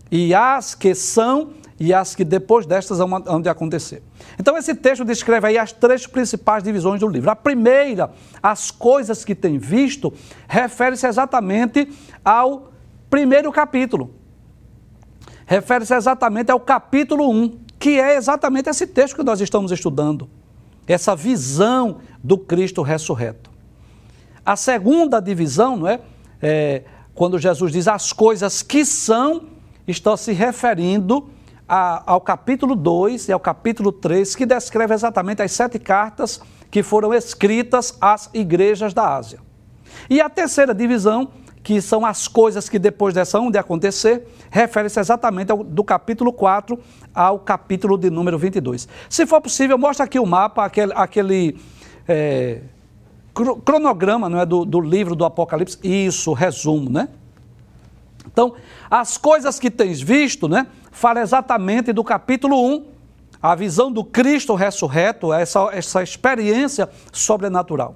e 0.09 0.33
as 0.33 0.73
que 0.73 0.95
são 0.95 1.60
e 1.81 1.91
as 1.95 2.13
que 2.13 2.23
depois 2.23 2.67
destas 2.67 2.99
vão 2.99 3.41
de 3.41 3.49
acontecer. 3.49 4.03
Então, 4.39 4.55
esse 4.55 4.75
texto 4.75 5.03
descreve 5.03 5.47
aí 5.47 5.57
as 5.57 5.71
três 5.71 6.05
principais 6.05 6.61
divisões 6.61 6.99
do 6.99 7.07
livro. 7.07 7.31
A 7.31 7.35
primeira, 7.35 8.11
as 8.41 8.69
coisas 8.69 9.25
que 9.25 9.33
tem 9.33 9.57
visto, 9.57 10.13
refere-se 10.47 11.07
exatamente 11.07 11.91
ao 12.23 12.71
primeiro 13.09 13.51
capítulo. 13.51 14.13
Refere-se 15.47 15.95
exatamente 15.95 16.51
ao 16.51 16.59
capítulo 16.59 17.27
1, 17.31 17.59
que 17.79 17.99
é 17.99 18.15
exatamente 18.15 18.69
esse 18.69 18.85
texto 18.85 19.15
que 19.15 19.23
nós 19.23 19.41
estamos 19.41 19.71
estudando. 19.71 20.29
Essa 20.87 21.15
visão 21.15 21.97
do 22.23 22.37
Cristo 22.37 22.83
ressurreto. 22.83 23.49
A 24.45 24.55
segunda 24.55 25.19
divisão, 25.19 25.77
não 25.77 25.87
é? 25.87 25.99
é 26.39 26.83
quando 27.15 27.39
Jesus 27.39 27.71
diz 27.71 27.87
as 27.87 28.13
coisas 28.13 28.61
que 28.61 28.85
são, 28.85 29.47
está 29.87 30.15
se 30.15 30.31
referindo 30.31 31.27
a, 31.27 31.40
ao 31.73 32.19
capítulo 32.19 32.75
2 32.75 33.29
e 33.29 33.31
ao 33.31 33.39
capítulo 33.39 33.93
3, 33.93 34.35
que 34.35 34.45
descreve 34.45 34.93
exatamente 34.93 35.41
as 35.41 35.53
sete 35.53 35.79
cartas 35.79 36.41
que 36.69 36.83
foram 36.83 37.13
escritas 37.13 37.97
às 38.01 38.29
igrejas 38.33 38.93
da 38.93 39.15
Ásia. 39.15 39.39
E 40.09 40.19
a 40.19 40.29
terceira 40.29 40.73
divisão, 40.73 41.29
que 41.63 41.79
são 41.79 42.05
as 42.05 42.27
coisas 42.27 42.67
que 42.67 42.77
depois 42.77 43.13
dessa 43.13 43.37
hão 43.37 43.49
de 43.49 43.57
acontecer, 43.57 44.27
refere-se 44.49 44.99
exatamente 44.99 45.49
ao, 45.49 45.63
do 45.63 45.81
capítulo 45.81 46.33
4 46.33 46.77
ao 47.15 47.39
capítulo 47.39 47.97
de 47.97 48.09
número 48.09 48.37
22. 48.37 48.85
Se 49.09 49.25
for 49.25 49.39
possível, 49.39 49.77
mostra 49.77 50.03
aqui 50.03 50.19
o 50.19 50.25
mapa, 50.25 50.65
aquele, 50.65 50.91
aquele 50.93 51.57
é, 52.05 52.59
cronograma 53.63 54.27
não 54.27 54.41
é, 54.41 54.45
do, 54.45 54.65
do 54.65 54.81
livro 54.81 55.15
do 55.15 55.23
Apocalipse. 55.23 55.77
Isso, 55.81 56.33
resumo, 56.33 56.89
né? 56.89 57.07
Então, 58.25 58.53
as 58.89 59.17
coisas 59.17 59.59
que 59.59 59.71
tens 59.71 60.01
visto, 60.01 60.47
né, 60.47 60.67
fala 60.91 61.21
exatamente 61.21 61.91
do 61.91 62.03
capítulo 62.03 62.55
1, 62.75 62.85
a 63.41 63.55
visão 63.55 63.91
do 63.91 64.03
Cristo 64.03 64.53
ressurreto, 64.53 65.33
essa, 65.33 65.69
essa 65.71 66.03
experiência 66.03 66.89
sobrenatural. 67.11 67.95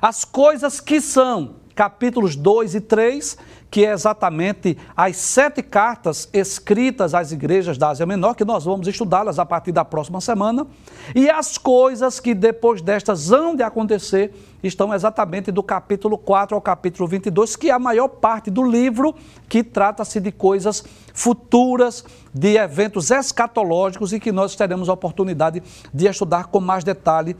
As 0.00 0.24
coisas 0.24 0.80
que 0.80 1.00
são, 1.00 1.56
capítulos 1.80 2.36
2 2.36 2.74
e 2.74 2.80
3, 2.82 3.38
que 3.70 3.86
é 3.86 3.92
exatamente 3.92 4.76
as 4.94 5.16
sete 5.16 5.62
cartas 5.62 6.28
escritas 6.30 7.14
às 7.14 7.32
igrejas 7.32 7.78
da 7.78 7.88
Ásia 7.88 8.04
Menor, 8.04 8.34
que 8.34 8.44
nós 8.44 8.66
vamos 8.66 8.86
estudá-las 8.86 9.38
a 9.38 9.46
partir 9.46 9.72
da 9.72 9.82
próxima 9.82 10.20
semana, 10.20 10.66
e 11.14 11.30
as 11.30 11.56
coisas 11.56 12.20
que 12.20 12.34
depois 12.34 12.82
destas 12.82 13.32
hão 13.32 13.56
de 13.56 13.62
acontecer 13.62 14.30
estão 14.62 14.92
exatamente 14.92 15.50
do 15.50 15.62
capítulo 15.62 16.18
4 16.18 16.54
ao 16.54 16.60
capítulo 16.60 17.08
22, 17.08 17.56
que 17.56 17.70
é 17.70 17.72
a 17.72 17.78
maior 17.78 18.08
parte 18.08 18.50
do 18.50 18.62
livro 18.62 19.14
que 19.48 19.64
trata-se 19.64 20.20
de 20.20 20.30
coisas 20.30 20.84
futuras, 21.14 22.04
de 22.34 22.58
eventos 22.58 23.10
escatológicos 23.10 24.12
e 24.12 24.20
que 24.20 24.30
nós 24.30 24.54
teremos 24.54 24.90
a 24.90 24.92
oportunidade 24.92 25.62
de 25.94 26.06
estudar 26.06 26.48
com 26.48 26.60
mais 26.60 26.84
detalhe 26.84 27.34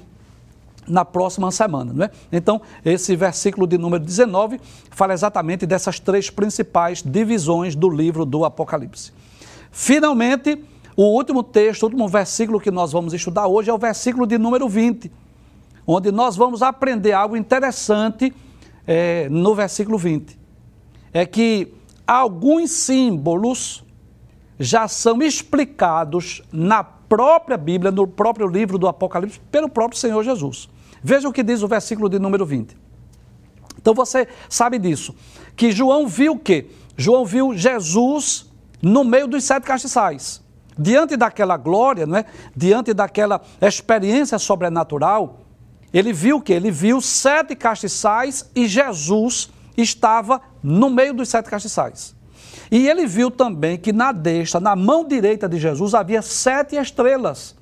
na 0.90 1.04
próxima 1.04 1.50
semana. 1.50 1.92
Não 1.92 2.04
é? 2.04 2.10
Então, 2.32 2.60
esse 2.84 3.14
versículo 3.16 3.66
de 3.66 3.78
número 3.78 4.04
19 4.04 4.60
fala 4.90 5.12
exatamente 5.12 5.66
dessas 5.66 5.98
três 6.00 6.28
principais 6.28 7.02
divisões 7.02 7.74
do 7.74 7.88
livro 7.88 8.24
do 8.24 8.44
Apocalipse. 8.44 9.12
Finalmente, 9.70 10.62
o 10.96 11.04
último 11.04 11.42
texto, 11.42 11.84
o 11.84 11.86
último 11.86 12.08
versículo 12.08 12.60
que 12.60 12.70
nós 12.70 12.92
vamos 12.92 13.14
estudar 13.14 13.46
hoje 13.46 13.70
é 13.70 13.72
o 13.72 13.78
versículo 13.78 14.26
de 14.26 14.36
número 14.36 14.68
20, 14.68 15.10
onde 15.86 16.10
nós 16.10 16.36
vamos 16.36 16.62
aprender 16.62 17.12
algo 17.12 17.36
interessante 17.36 18.34
é, 18.86 19.28
no 19.30 19.54
versículo 19.54 19.96
20. 19.96 20.38
É 21.12 21.24
que 21.24 21.72
alguns 22.06 22.70
símbolos 22.72 23.84
já 24.58 24.86
são 24.88 25.22
explicados 25.22 26.42
na 26.52 26.84
própria 26.84 27.56
Bíblia, 27.56 27.90
no 27.90 28.06
próprio 28.06 28.46
livro 28.46 28.78
do 28.78 28.86
Apocalipse, 28.86 29.40
pelo 29.50 29.68
próprio 29.68 29.98
Senhor 29.98 30.22
Jesus. 30.22 30.68
Veja 31.02 31.28
o 31.28 31.32
que 31.32 31.42
diz 31.42 31.62
o 31.62 31.68
versículo 31.68 32.08
de 32.08 32.18
número 32.18 32.44
20. 32.44 32.76
Então 33.78 33.94
você 33.94 34.28
sabe 34.48 34.78
disso, 34.78 35.14
que 35.56 35.72
João 35.72 36.06
viu 36.06 36.32
o 36.34 36.38
quê? 36.38 36.70
João 36.96 37.24
viu 37.24 37.56
Jesus 37.56 38.46
no 38.82 39.04
meio 39.04 39.26
dos 39.26 39.44
sete 39.44 39.64
castiçais. 39.64 40.42
Diante 40.78 41.16
daquela 41.16 41.56
glória, 41.56 42.06
não 42.06 42.18
é? 42.18 42.24
diante 42.54 42.92
daquela 42.94 43.40
experiência 43.60 44.38
sobrenatural, 44.38 45.40
ele 45.92 46.12
viu 46.12 46.36
o 46.36 46.40
quê? 46.40 46.54
Ele 46.54 46.70
viu 46.70 47.00
sete 47.00 47.56
castiçais 47.56 48.48
e 48.54 48.66
Jesus 48.66 49.50
estava 49.76 50.40
no 50.62 50.88
meio 50.88 51.14
dos 51.14 51.28
sete 51.28 51.48
castiçais. 51.50 52.14
E 52.70 52.88
ele 52.88 53.06
viu 53.06 53.30
também 53.30 53.76
que 53.76 53.92
na 53.92 54.12
destra, 54.12 54.60
na 54.60 54.76
mão 54.76 55.06
direita 55.06 55.48
de 55.48 55.58
Jesus, 55.58 55.94
havia 55.94 56.22
sete 56.22 56.76
estrelas. 56.76 57.56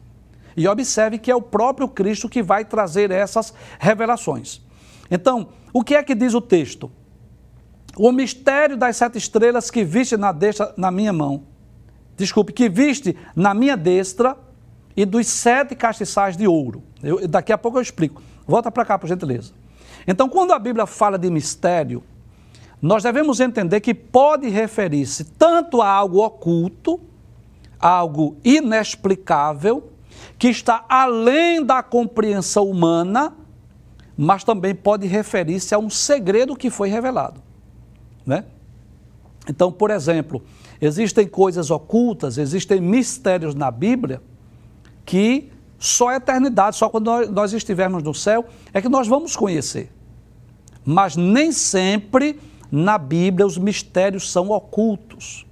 E 0.58 0.66
observe 0.66 1.18
que 1.18 1.30
é 1.30 1.36
o 1.36 1.40
próprio 1.40 1.86
Cristo 1.86 2.28
que 2.28 2.42
vai 2.42 2.64
trazer 2.64 3.12
essas 3.12 3.54
revelações. 3.78 4.60
Então, 5.08 5.50
o 5.72 5.84
que 5.84 5.94
é 5.94 6.02
que 6.02 6.16
diz 6.16 6.34
o 6.34 6.40
texto? 6.40 6.90
O 7.96 8.10
mistério 8.10 8.76
das 8.76 8.96
sete 8.96 9.18
estrelas 9.18 9.70
que 9.70 9.84
viste 9.84 10.16
na 10.16 10.32
destra, 10.32 10.74
na 10.76 10.90
minha 10.90 11.12
mão, 11.12 11.44
desculpe, 12.16 12.52
que 12.52 12.68
viste 12.68 13.16
na 13.36 13.54
minha 13.54 13.76
destra, 13.76 14.36
e 14.96 15.04
dos 15.04 15.28
sete 15.28 15.76
castiçais 15.76 16.36
de 16.36 16.48
ouro. 16.48 16.82
Eu, 17.00 17.28
daqui 17.28 17.52
a 17.52 17.56
pouco 17.56 17.78
eu 17.78 17.82
explico. 17.82 18.20
Volta 18.44 18.68
para 18.68 18.84
cá, 18.84 18.98
por 18.98 19.06
gentileza. 19.06 19.52
Então, 20.08 20.28
quando 20.28 20.52
a 20.52 20.58
Bíblia 20.58 20.86
fala 20.86 21.16
de 21.16 21.30
mistério, 21.30 22.02
nós 22.82 23.04
devemos 23.04 23.38
entender 23.38 23.80
que 23.80 23.94
pode 23.94 24.48
referir-se 24.48 25.22
tanto 25.22 25.80
a 25.80 25.88
algo 25.88 26.18
oculto, 26.18 26.98
algo 27.78 28.38
inexplicável, 28.42 29.92
que 30.38 30.48
está 30.48 30.84
além 30.88 31.64
da 31.64 31.82
compreensão 31.82 32.68
humana, 32.68 33.34
mas 34.16 34.44
também 34.44 34.74
pode 34.74 35.06
referir-se 35.06 35.74
a 35.74 35.78
um 35.78 35.88
segredo 35.88 36.56
que 36.56 36.70
foi 36.70 36.88
revelado. 36.88 37.42
Né? 38.26 38.44
Então, 39.48 39.72
por 39.72 39.90
exemplo, 39.90 40.42
existem 40.80 41.26
coisas 41.26 41.70
ocultas, 41.70 42.36
existem 42.36 42.80
mistérios 42.80 43.54
na 43.54 43.70
Bíblia 43.70 44.20
que 45.06 45.50
só 45.78 46.08
a 46.08 46.16
eternidade, 46.16 46.76
só 46.76 46.88
quando 46.88 47.26
nós, 47.30 47.52
estivermos 47.52 48.02
no 48.02 48.12
céu, 48.12 48.44
é 48.74 48.82
que 48.82 48.88
nós 48.88 49.06
vamos 49.06 49.36
conhecer. 49.36 49.90
Mas 50.84 51.16
nem 51.16 51.52
sempre 51.52 52.38
na 52.70 52.98
Bíblia 52.98 53.46
os 53.46 53.56
mistérios 53.56 54.30
são 54.30 54.50
ocultos. 54.50 55.46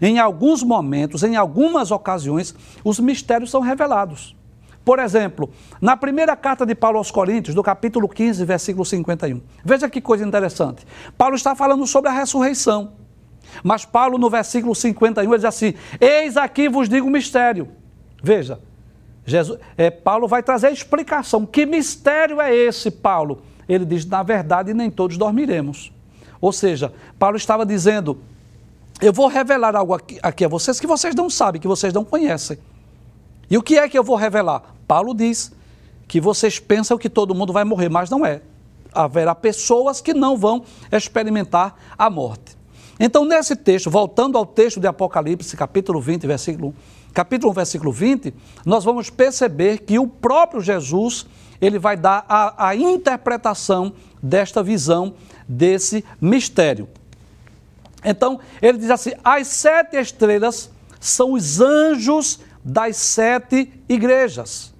Em 0.00 0.18
alguns 0.18 0.62
momentos, 0.62 1.22
em 1.22 1.36
algumas 1.36 1.90
ocasiões, 1.90 2.54
os 2.84 2.98
mistérios 3.00 3.50
são 3.50 3.60
revelados. 3.60 4.36
Por 4.84 4.98
exemplo, 4.98 5.50
na 5.80 5.96
primeira 5.96 6.34
carta 6.36 6.66
de 6.66 6.74
Paulo 6.74 6.98
aos 6.98 7.10
Coríntios, 7.10 7.54
do 7.54 7.62
capítulo 7.62 8.08
15, 8.08 8.44
versículo 8.44 8.84
51. 8.84 9.40
Veja 9.64 9.88
que 9.88 10.00
coisa 10.00 10.26
interessante. 10.26 10.84
Paulo 11.16 11.36
está 11.36 11.54
falando 11.54 11.86
sobre 11.86 12.10
a 12.10 12.12
ressurreição. 12.12 12.92
Mas 13.62 13.84
Paulo, 13.84 14.18
no 14.18 14.28
versículo 14.28 14.74
51, 14.74 15.30
ele 15.30 15.38
diz 15.38 15.44
assim: 15.44 15.74
Eis 16.00 16.36
aqui 16.36 16.68
vos 16.68 16.88
digo 16.88 17.08
mistério. 17.08 17.68
Veja, 18.22 18.60
Jesus, 19.24 19.58
é, 19.76 19.90
Paulo 19.90 20.26
vai 20.26 20.42
trazer 20.42 20.68
a 20.68 20.72
explicação. 20.72 21.46
Que 21.46 21.64
mistério 21.64 22.40
é 22.40 22.54
esse, 22.54 22.90
Paulo? 22.90 23.42
Ele 23.68 23.84
diz: 23.84 24.04
na 24.04 24.22
verdade, 24.22 24.74
nem 24.74 24.90
todos 24.90 25.16
dormiremos. 25.16 25.92
Ou 26.40 26.52
seja, 26.52 26.92
Paulo 27.18 27.36
estava 27.36 27.64
dizendo: 27.64 28.20
eu 29.02 29.12
vou 29.12 29.26
revelar 29.26 29.74
algo 29.74 29.92
aqui, 29.92 30.18
aqui 30.22 30.44
a 30.44 30.48
vocês 30.48 30.78
que 30.78 30.86
vocês 30.86 31.12
não 31.12 31.28
sabem, 31.28 31.60
que 31.60 31.66
vocês 31.66 31.92
não 31.92 32.04
conhecem. 32.04 32.56
E 33.50 33.58
o 33.58 33.62
que 33.62 33.76
é 33.76 33.88
que 33.88 33.98
eu 33.98 34.04
vou 34.04 34.14
revelar? 34.14 34.62
Paulo 34.86 35.12
diz 35.12 35.52
que 36.06 36.20
vocês 36.20 36.60
pensam 36.60 36.96
que 36.96 37.10
todo 37.10 37.34
mundo 37.34 37.52
vai 37.52 37.64
morrer, 37.64 37.88
mas 37.88 38.08
não 38.08 38.24
é. 38.24 38.40
Haverá 38.94 39.34
pessoas 39.34 40.00
que 40.00 40.14
não 40.14 40.36
vão 40.36 40.62
experimentar 40.92 41.74
a 41.98 42.08
morte. 42.08 42.56
Então, 43.00 43.24
nesse 43.24 43.56
texto, 43.56 43.90
voltando 43.90 44.38
ao 44.38 44.46
texto 44.46 44.78
de 44.78 44.86
Apocalipse, 44.86 45.56
capítulo 45.56 46.00
20, 46.00 46.24
versículo 46.26 46.68
1, 46.68 46.74
capítulo 47.12 47.50
1, 47.50 47.54
versículo 47.54 47.92
20, 47.92 48.32
nós 48.64 48.84
vamos 48.84 49.10
perceber 49.10 49.78
que 49.78 49.98
o 49.98 50.06
próprio 50.06 50.60
Jesus, 50.60 51.26
ele 51.60 51.78
vai 51.78 51.96
dar 51.96 52.24
a, 52.28 52.68
a 52.68 52.76
interpretação 52.76 53.92
desta 54.22 54.62
visão, 54.62 55.14
desse 55.48 56.04
mistério. 56.20 56.88
Então, 58.04 58.40
ele 58.60 58.78
diz 58.78 58.90
assim: 58.90 59.12
as 59.22 59.46
sete 59.48 59.96
estrelas 59.96 60.70
são 61.00 61.32
os 61.32 61.60
anjos 61.60 62.40
das 62.64 62.96
sete 62.96 63.72
igrejas. 63.88 64.72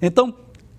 Então, 0.00 0.34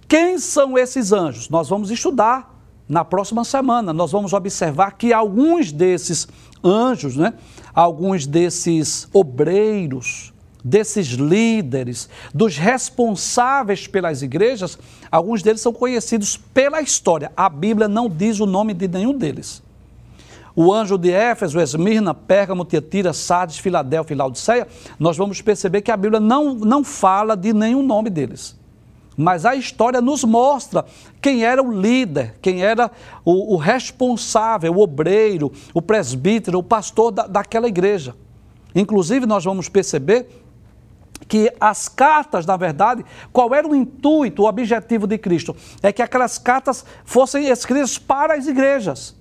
quem 0.07 0.39
são 0.39 0.77
esses 0.77 1.11
anjos? 1.11 1.49
Nós 1.49 1.69
vamos 1.69 1.91
estudar 1.91 2.59
na 2.87 3.05
próxima 3.05 3.43
semana. 3.43 3.93
Nós 3.93 4.11
vamos 4.11 4.33
observar 4.33 4.93
que 4.93 5.13
alguns 5.13 5.71
desses 5.71 6.27
anjos, 6.63 7.15
né, 7.15 7.33
alguns 7.73 8.25
desses 8.25 9.07
obreiros, 9.13 10.33
desses 10.63 11.07
líderes, 11.09 12.09
dos 12.33 12.57
responsáveis 12.57 13.87
pelas 13.87 14.21
igrejas, 14.21 14.77
alguns 15.11 15.41
deles 15.43 15.61
são 15.61 15.71
conhecidos 15.71 16.35
pela 16.35 16.81
história. 16.81 17.31
A 17.37 17.47
Bíblia 17.47 17.87
não 17.87 18.09
diz 18.09 18.39
o 18.39 18.45
nome 18.45 18.73
de 18.73 18.87
nenhum 18.87 19.15
deles. 19.15 19.61
O 20.61 20.73
anjo 20.73 20.97
de 20.97 21.09
Éfeso, 21.09 21.57
Esmirna, 21.57 22.13
Pérgamo, 22.13 22.65
Tiatira, 22.65 23.13
Sardes, 23.13 23.57
Filadélfia 23.57 24.13
e 24.13 24.17
Laodiceia, 24.17 24.67
nós 24.99 25.15
vamos 25.15 25.41
perceber 25.41 25.81
que 25.81 25.89
a 25.89 25.95
Bíblia 25.95 26.19
não, 26.19 26.53
não 26.53 26.83
fala 26.83 27.37
de 27.37 27.53
nenhum 27.53 27.81
nome 27.81 28.09
deles. 28.09 28.59
Mas 29.15 29.45
a 29.45 29.55
história 29.55 30.01
nos 30.01 30.25
mostra 30.25 30.83
quem 31.21 31.45
era 31.45 31.63
o 31.63 31.71
líder, 31.71 32.35
quem 32.41 32.61
era 32.61 32.91
o, 33.23 33.53
o 33.53 33.55
responsável, 33.55 34.73
o 34.73 34.81
obreiro, 34.81 35.49
o 35.73 35.81
presbítero, 35.81 36.59
o 36.59 36.63
pastor 36.63 37.11
da, 37.11 37.25
daquela 37.25 37.69
igreja. 37.69 38.13
Inclusive, 38.75 39.25
nós 39.25 39.45
vamos 39.45 39.69
perceber 39.69 40.27
que 41.25 41.49
as 41.57 41.87
cartas, 41.87 42.45
na 42.45 42.57
verdade, 42.57 43.05
qual 43.31 43.55
era 43.55 43.65
o 43.65 43.73
intuito, 43.73 44.43
o 44.43 44.45
objetivo 44.45 45.07
de 45.07 45.17
Cristo? 45.17 45.55
É 45.81 45.93
que 45.93 46.01
aquelas 46.01 46.37
cartas 46.37 46.83
fossem 47.05 47.47
escritas 47.47 47.97
para 47.97 48.33
as 48.33 48.45
igrejas. 48.45 49.17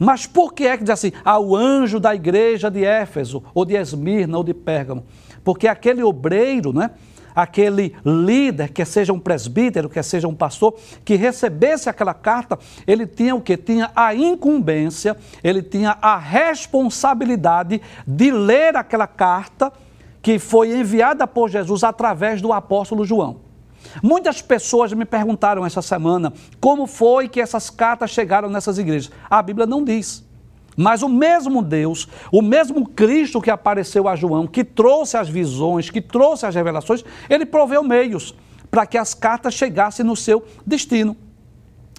Mas 0.00 0.26
por 0.26 0.54
que 0.54 0.66
é 0.66 0.78
que 0.78 0.82
diz 0.82 0.90
assim, 0.90 1.12
ao 1.22 1.54
anjo 1.54 2.00
da 2.00 2.14
igreja 2.14 2.70
de 2.70 2.82
Éfeso, 2.82 3.42
ou 3.52 3.66
de 3.66 3.74
Esmirna, 3.74 4.38
ou 4.38 4.42
de 4.42 4.54
Pérgamo? 4.54 5.04
Porque 5.44 5.68
aquele 5.68 6.02
obreiro, 6.02 6.72
né? 6.72 6.90
aquele 7.34 7.94
líder, 8.02 8.70
que 8.70 8.82
seja 8.82 9.12
um 9.12 9.20
presbítero, 9.20 9.90
que 9.90 10.02
seja 10.02 10.26
um 10.26 10.34
pastor, 10.34 10.74
que 11.04 11.16
recebesse 11.16 11.88
aquela 11.88 12.14
carta, 12.14 12.58
ele 12.86 13.06
tinha 13.06 13.34
o 13.34 13.42
que? 13.42 13.58
Tinha 13.58 13.90
a 13.94 14.14
incumbência, 14.14 15.14
ele 15.44 15.62
tinha 15.62 15.98
a 16.00 16.16
responsabilidade 16.16 17.82
de 18.06 18.30
ler 18.30 18.76
aquela 18.76 19.06
carta 19.06 19.70
que 20.22 20.38
foi 20.38 20.76
enviada 20.76 21.26
por 21.26 21.50
Jesus 21.50 21.84
através 21.84 22.40
do 22.40 22.54
apóstolo 22.54 23.04
João. 23.04 23.49
Muitas 24.02 24.40
pessoas 24.42 24.92
me 24.92 25.04
perguntaram 25.04 25.64
essa 25.64 25.82
semana 25.82 26.32
como 26.60 26.86
foi 26.86 27.28
que 27.28 27.40
essas 27.40 27.70
cartas 27.70 28.10
chegaram 28.10 28.48
nessas 28.48 28.78
igrejas. 28.78 29.10
A 29.28 29.42
Bíblia 29.42 29.66
não 29.66 29.84
diz. 29.84 30.24
Mas 30.76 31.02
o 31.02 31.08
mesmo 31.08 31.62
Deus, 31.62 32.08
o 32.32 32.40
mesmo 32.40 32.88
Cristo 32.88 33.40
que 33.40 33.50
apareceu 33.50 34.08
a 34.08 34.16
João, 34.16 34.46
que 34.46 34.64
trouxe 34.64 35.16
as 35.16 35.28
visões, 35.28 35.90
que 35.90 36.00
trouxe 36.00 36.46
as 36.46 36.54
revelações, 36.54 37.04
ele 37.28 37.44
proveu 37.44 37.82
meios 37.82 38.34
para 38.70 38.86
que 38.86 38.96
as 38.96 39.12
cartas 39.12 39.54
chegassem 39.54 40.06
no 40.06 40.16
seu 40.16 40.44
destino. 40.66 41.16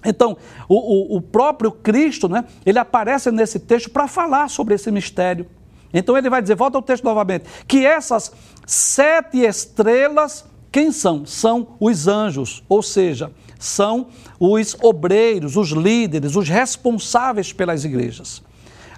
Então, 0.04 0.36
o, 0.68 1.14
o, 1.14 1.16
o 1.18 1.20
próprio 1.20 1.70
Cristo, 1.70 2.28
né, 2.28 2.44
ele 2.66 2.78
aparece 2.78 3.30
nesse 3.30 3.60
texto 3.60 3.90
para 3.90 4.08
falar 4.08 4.48
sobre 4.48 4.74
esse 4.74 4.90
mistério. 4.90 5.46
Então 5.92 6.16
ele 6.16 6.30
vai 6.30 6.40
dizer, 6.40 6.54
volta 6.54 6.78
ao 6.78 6.82
texto 6.82 7.04
novamente, 7.04 7.44
que 7.68 7.84
essas 7.84 8.32
sete 8.66 9.38
estrelas, 9.38 10.44
quem 10.72 10.90
são? 10.90 11.24
São 11.26 11.68
os 11.78 12.08
anjos, 12.08 12.64
ou 12.68 12.82
seja, 12.82 13.30
são 13.58 14.08
os 14.40 14.74
obreiros, 14.82 15.56
os 15.56 15.68
líderes, 15.68 16.34
os 16.34 16.48
responsáveis 16.48 17.52
pelas 17.52 17.84
igrejas 17.84 18.42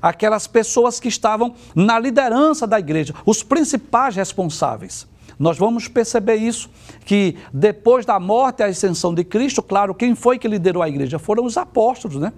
aquelas 0.05 0.47
pessoas 0.47 1.01
que 1.01 1.09
estavam 1.09 1.55
na 1.75 1.99
liderança 1.99 2.67
da 2.67 2.79
igreja, 2.79 3.15
os 3.25 3.43
principais 3.43 4.15
responsáveis. 4.15 5.07
Nós 5.39 5.57
vamos 5.57 5.89
perceber 5.89 6.37
isso, 6.37 6.69
que 7.07 7.39
depois 7.51 8.05
da 8.05 8.21
morte 8.21 8.61
e 8.61 8.65
a 8.65 8.67
ascensão 8.67 9.15
de 9.15 9.25
Cristo, 9.25 9.63
claro, 9.63 9.95
quem 9.95 10.15
foi 10.15 10.39
que 10.39 10.47
liderou 10.47 10.83
a 10.83 10.89
igreja? 10.91 11.19
Foram 11.19 11.47
os 11.47 11.57
apóstolos, 11.57 12.19
né? 12.19 12.35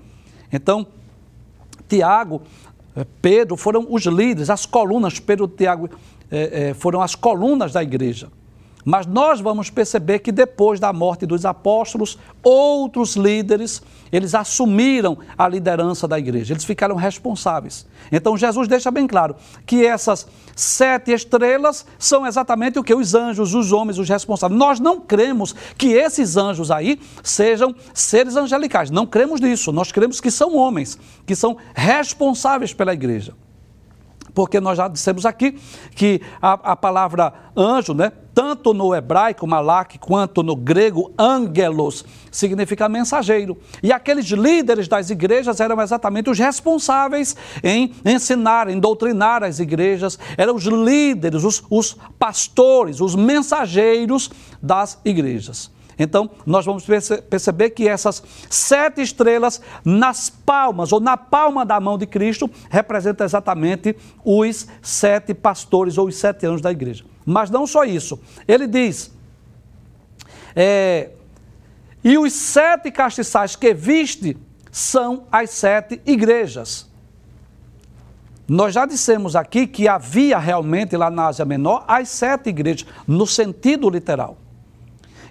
Então, 0.53 0.87
Tiago, 1.88 2.40
eh, 2.94 3.05
Pedro 3.20 3.57
foram 3.57 3.85
os 3.90 4.05
líderes, 4.05 4.49
as 4.49 4.64
colunas, 4.64 5.18
Pedro 5.18 5.51
e 5.53 5.57
Tiago 5.57 5.90
é, 6.31 6.68
é, 6.68 6.75
foram 6.75 7.03
as 7.03 7.16
colunas 7.16 7.72
da 7.72 7.83
igreja. 7.83 8.29
Mas 8.88 9.05
nós 9.05 9.40
vamos 9.40 9.68
perceber 9.68 10.20
que 10.20 10.31
depois 10.31 10.79
da 10.79 10.92
morte 10.92 11.27
dos 11.27 11.44
apóstolos, 11.44 12.16
outros 12.40 13.16
líderes, 13.16 13.83
eles 14.12 14.33
assumiram 14.33 15.18
a 15.37 15.49
liderança 15.49 16.07
da 16.07 16.16
igreja, 16.16 16.53
eles 16.53 16.64
ficaram 16.64 16.94
responsáveis. 16.94 17.85
Então 18.12 18.37
Jesus 18.37 18.68
deixa 18.68 18.88
bem 18.92 19.09
claro 19.09 19.35
que 19.66 19.85
essas 19.85 20.29
sete 20.55 21.11
estrelas 21.11 21.85
são 21.99 22.25
exatamente 22.25 22.79
o 22.79 22.85
que 22.85 22.94
os 22.94 23.12
anjos, 23.12 23.55
os 23.55 23.72
homens, 23.72 23.99
os 23.99 24.09
responsáveis. 24.09 24.57
Nós 24.57 24.79
não 24.79 25.01
cremos 25.01 25.53
que 25.77 25.88
esses 25.88 26.37
anjos 26.37 26.70
aí 26.70 27.01
sejam 27.25 27.75
seres 27.92 28.37
angelicais, 28.37 28.88
não 28.88 29.05
cremos 29.05 29.40
nisso. 29.40 29.72
Nós 29.72 29.90
cremos 29.90 30.20
que 30.20 30.31
são 30.31 30.55
homens, 30.55 30.96
que 31.27 31.35
são 31.35 31.57
responsáveis 31.75 32.72
pela 32.72 32.94
igreja 32.94 33.35
porque 34.33 34.61
nós 34.61 34.77
já 34.77 34.87
dissemos 34.87 35.25
aqui 35.25 35.59
que 35.94 36.20
a, 36.42 36.53
a 36.53 36.77
palavra 36.77 37.33
anjo, 37.57 37.94
né, 37.94 38.12
tanto 38.37 38.75
no 38.75 38.94
hebraico, 38.94 39.46
malak, 39.46 39.99
quanto 39.99 40.42
no 40.42 40.55
grego, 40.55 41.11
angelos, 41.18 42.05
significa 42.31 42.87
mensageiro. 42.87 43.57
E 43.83 43.90
aqueles 43.90 44.27
líderes 44.27 44.87
das 44.88 45.09
igrejas 45.09 45.59
eram 45.59 45.81
exatamente 45.81 46.29
os 46.29 46.38
responsáveis 46.38 47.35
em 47.64 47.94
ensinar, 48.05 48.68
em 48.68 48.79
doutrinar 48.79 49.42
as 49.42 49.59
igrejas, 49.59 50.18
eram 50.37 50.55
os 50.55 50.64
líderes, 50.64 51.44
os, 51.44 51.62
os 51.70 51.96
pastores, 52.18 53.01
os 53.01 53.14
mensageiros 53.14 54.31
das 54.61 55.01
igrejas. 55.03 55.75
Então, 55.98 56.30
nós 56.44 56.66
vamos 56.66 56.85
perceber 57.28 57.70
que 57.70 57.88
essas 57.88 58.22
sete 58.50 59.00
estrelas 59.00 59.61
nas 59.85 60.28
palmas, 60.28 60.92
ou 60.92 61.00
na 61.00 61.16
palma 61.16 61.64
da 61.64 61.80
mão 61.80 61.96
de 61.96 62.06
Cristo, 62.06 62.50
representam 62.68 63.24
exatamente 63.24 63.96
os 64.24 64.66
sete 64.82 65.32
pastores 65.32 65.96
ou 65.96 66.09
os 66.09 66.16
sete 66.16 66.44
anos 66.44 66.61
da 66.61 66.70
igreja. 66.70 67.04
Mas 67.24 67.50
não 67.50 67.66
só 67.66 67.85
isso. 67.85 68.20
Ele 68.46 68.66
diz: 68.66 69.11
é, 70.54 71.11
e 72.04 72.18
os 72.18 72.32
sete 72.32 72.90
castiçais 72.90 73.56
que 73.56 73.72
viste 73.72 74.37
são 74.70 75.24
as 75.32 75.50
sete 75.50 76.00
igrejas. 76.04 76.87
Nós 78.46 78.74
já 78.74 78.87
dissemos 78.87 79.35
aqui 79.35 79.66
que 79.66 79.88
havia 79.88 80.38
realmente 80.38 80.96
lá 80.96 81.11
na 81.11 81.26
Ásia 81.26 81.44
Menor 81.44 81.85
as 81.88 82.11
sete 82.11 82.50
igrejas, 82.50 82.87
no 83.06 83.26
sentido 83.26 83.90
literal. 83.90 84.38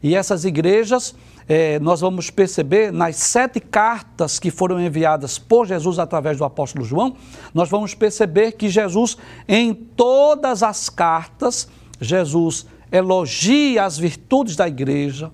E 0.05 0.13
essas 0.13 0.45
igrejas, 0.45 1.15
é, 1.49 1.79
nós 1.79 1.99
vamos 1.99 2.29
perceber 2.29 2.93
nas 2.93 3.15
sete 3.15 3.59
cartas 3.59 4.37
que 4.37 4.51
foram 4.51 4.79
enviadas 4.79 5.39
por 5.39 5.65
Jesus 5.65 5.97
através 5.97 6.37
do 6.37 6.43
apóstolo 6.43 6.85
João, 6.85 7.15
nós 7.55 7.69
vamos 7.69 7.95
perceber 7.95 8.51
que 8.51 8.69
Jesus, 8.69 9.17
em 9.47 9.73
todas 9.73 10.61
as 10.61 10.89
cartas, 10.91 11.67
Jesus 11.99 12.67
elogia 12.91 13.83
as 13.83 13.97
virtudes 13.97 14.55
da 14.55 14.67
igreja. 14.67 15.31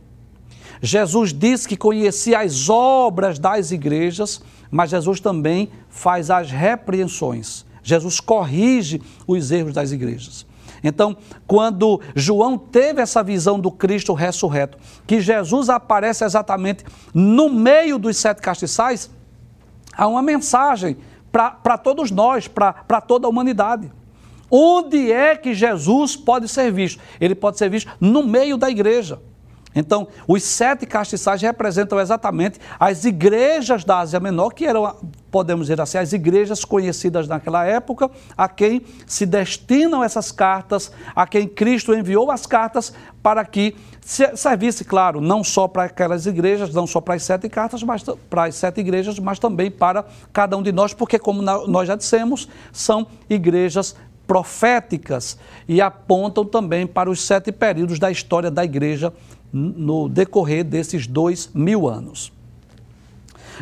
Jesus 0.82 1.34
diz 1.34 1.68
que 1.68 1.76
conhecia 1.76 2.40
as 2.40 2.70
obras 2.70 3.38
das 3.38 3.72
igrejas, 3.74 4.42
mas 4.72 4.92
Jesus 4.92 5.20
também 5.20 5.68
faz 5.90 6.32
as 6.32 6.50
repreensões. 6.50 7.66
Jesus 7.84 8.22
corrige 8.22 9.02
os 9.28 9.52
erros 9.52 9.74
das 9.74 9.92
igrejas. 9.92 10.46
Então, 10.84 11.15
quando 11.46 12.02
João 12.15 12.58
teve 12.58 13.02
essa 13.02 13.22
visão 13.24 13.60
do 13.60 13.72
Cristo 13.72 14.13
ressurreto, 14.13 14.78
que 15.06 15.22
Jesus 15.22 15.70
aparece 15.70 16.24
exatamente 16.24 16.84
no 17.13 17.50
meio 17.50 18.00
dos 18.00 18.17
sete 18.17 18.41
castiçais, 18.41 19.10
há 19.96 20.08
uma 20.08 20.22
mensagem 20.22 20.98
para 21.32 21.78
todos 21.78 22.12
nós, 22.12 22.48
para 22.48 23.02
toda 23.02 23.28
a 23.28 23.30
humanidade. 23.30 23.91
Onde 24.50 25.12
é 25.12 25.36
que 25.36 25.54
Jesus 25.54 26.15
pode 26.15 26.48
ser 26.50 26.72
visto? 26.72 27.02
Ele 27.22 27.36
pode 27.36 27.58
ser 27.58 27.70
visto 27.70 27.89
no 28.02 28.22
meio 28.22 28.58
da 28.58 28.70
igreja. 28.70 29.22
Então, 29.74 30.08
os 30.28 30.44
sete 30.44 30.86
castiçais 30.86 31.42
representam 31.42 32.00
exatamente 32.00 32.60
as 32.80 33.06
igrejas 33.06 33.84
da 33.84 34.00
Ásia 34.00 34.20
Menor, 34.20 34.52
que 34.52 34.66
eram, 34.66 34.96
podemos 35.30 35.68
dizer 35.68 35.80
assim, 35.80 35.98
as 35.98 36.12
igrejas 36.12 36.66
conhecidas 36.66 37.28
naquela 37.28 37.66
época, 37.66 38.12
a 38.38 38.50
quem 38.50 38.82
se 39.08 39.26
destinam 39.26 40.04
essas 40.04 40.32
cartas, 40.32 40.92
a 41.16 41.26
quem 41.26 41.48
Cristo 41.48 41.94
enviou 41.94 42.30
as 42.30 42.46
cartas 42.46 42.94
para 43.24 43.46
que 43.46 43.76
servisse, 44.02 44.84
claro, 44.84 45.22
não 45.22 45.44
só 45.44 45.68
para 45.68 45.84
aquelas 45.84 46.26
igrejas, 46.26 46.74
não 46.74 46.86
só 46.86 47.00
para 47.00 47.14
as 47.14 47.24
sete 47.24 47.48
cartas, 47.48 47.82
mas 47.82 48.04
para 48.30 48.46
as 48.46 48.56
sete 48.56 48.82
igrejas, 48.82 49.20
mas 49.20 49.40
também 49.40 49.72
para 49.72 50.06
cada 50.34 50.58
um 50.58 50.64
de 50.64 50.72
nós, 50.72 50.94
porque, 50.94 51.18
como 51.18 51.42
nós 51.42 51.88
já 51.88 51.96
dissemos, 51.96 52.50
são 52.74 53.08
igrejas 53.30 53.96
proféticas 54.28 55.38
e 55.68 55.82
apontam 55.82 56.46
também 56.46 56.88
para 56.88 57.10
os 57.10 57.22
sete 57.22 57.52
períodos 57.52 58.00
da 58.00 58.10
história 58.10 58.50
da 58.50 58.64
igreja 58.64 59.12
no 59.52 60.08
decorrer 60.08 60.64
desses 60.64 61.08
dois 61.08 61.50
mil 61.54 61.88
anos. 61.88 62.32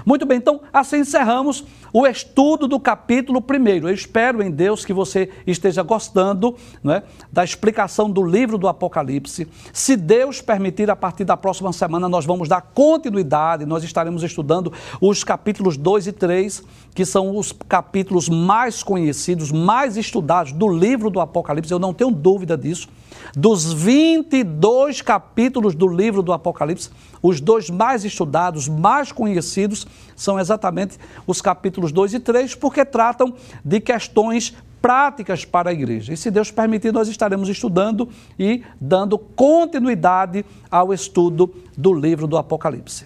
Muito 0.06 0.26
bem, 0.26 0.38
então 0.38 0.62
assim 0.72 1.00
encerramos 1.00 1.64
o 1.94 2.06
estudo 2.06 2.68
do 2.68 2.80
capítulo 2.80 3.44
1. 3.48 3.88
Eu 3.88 3.94
espero 3.94 4.42
em 4.42 4.52
Deus 4.52 4.86
que 4.86 4.94
você 4.94 5.30
esteja 5.46 5.84
gostando 5.84 6.56
né, 6.84 7.04
da 7.32 7.44
explicação 7.44 8.10
do 8.10 8.24
livro 8.24 8.58
do 8.58 8.68
Apocalipse. 8.68 9.48
Se 9.74 9.96
Deus 9.96 10.42
permitir, 10.42 10.90
a 10.90 10.96
partir 10.96 11.26
da 11.26 11.38
próxima 11.38 11.74
semana 11.74 12.08
nós 12.08 12.26
vamos 12.26 12.48
dar 12.48 12.62
continuidade, 12.62 13.66
nós 13.66 13.84
estaremos 13.84 14.24
estudando 14.24 14.72
os 15.02 15.24
capítulos 15.24 15.78
2 15.78 16.08
e 16.08 16.12
3, 16.12 16.64
que 16.94 17.06
são 17.06 17.38
os 17.38 17.52
capítulos 17.52 18.30
mais 18.30 18.84
conhecidos, 18.84 19.52
mais 19.52 19.98
estudados 19.98 20.52
do 20.52 20.68
livro 20.68 21.10
do 21.10 21.20
Apocalipse, 21.20 21.72
eu 21.72 21.80
não 21.80 21.94
tenho 21.94 22.12
dúvida 22.12 22.58
disso. 22.58 22.88
Dos 23.36 23.72
22 23.72 25.02
capítulos 25.02 25.76
do 25.76 25.88
livro 25.88 26.22
do 26.22 26.34
Apocalipse, 26.34 26.90
os 27.22 27.40
dois 27.40 27.70
mais 27.70 28.04
estudados, 28.04 28.68
mais 28.68 29.12
conhecidos, 29.12 29.86
são 30.20 30.38
exatamente 30.38 30.98
os 31.26 31.42
capítulos 31.42 31.92
2 31.92 32.16
e 32.16 32.20
3, 32.20 32.56
porque 32.56 32.84
tratam 32.84 33.34
de 33.64 33.80
questões 33.80 34.54
práticas 34.82 35.46
para 35.46 35.70
a 35.70 35.74
igreja. 35.74 36.14
E 36.14 36.18
se 36.18 36.30
Deus 36.30 36.52
permitir, 36.52 36.92
nós 36.92 37.08
estaremos 37.08 37.48
estudando 37.50 38.10
e 38.38 38.64
dando 38.80 39.18
continuidade 39.18 40.46
ao 40.70 40.94
estudo 40.94 41.54
do 41.78 41.94
livro 41.94 42.28
do 42.28 42.38
Apocalipse. 42.38 43.06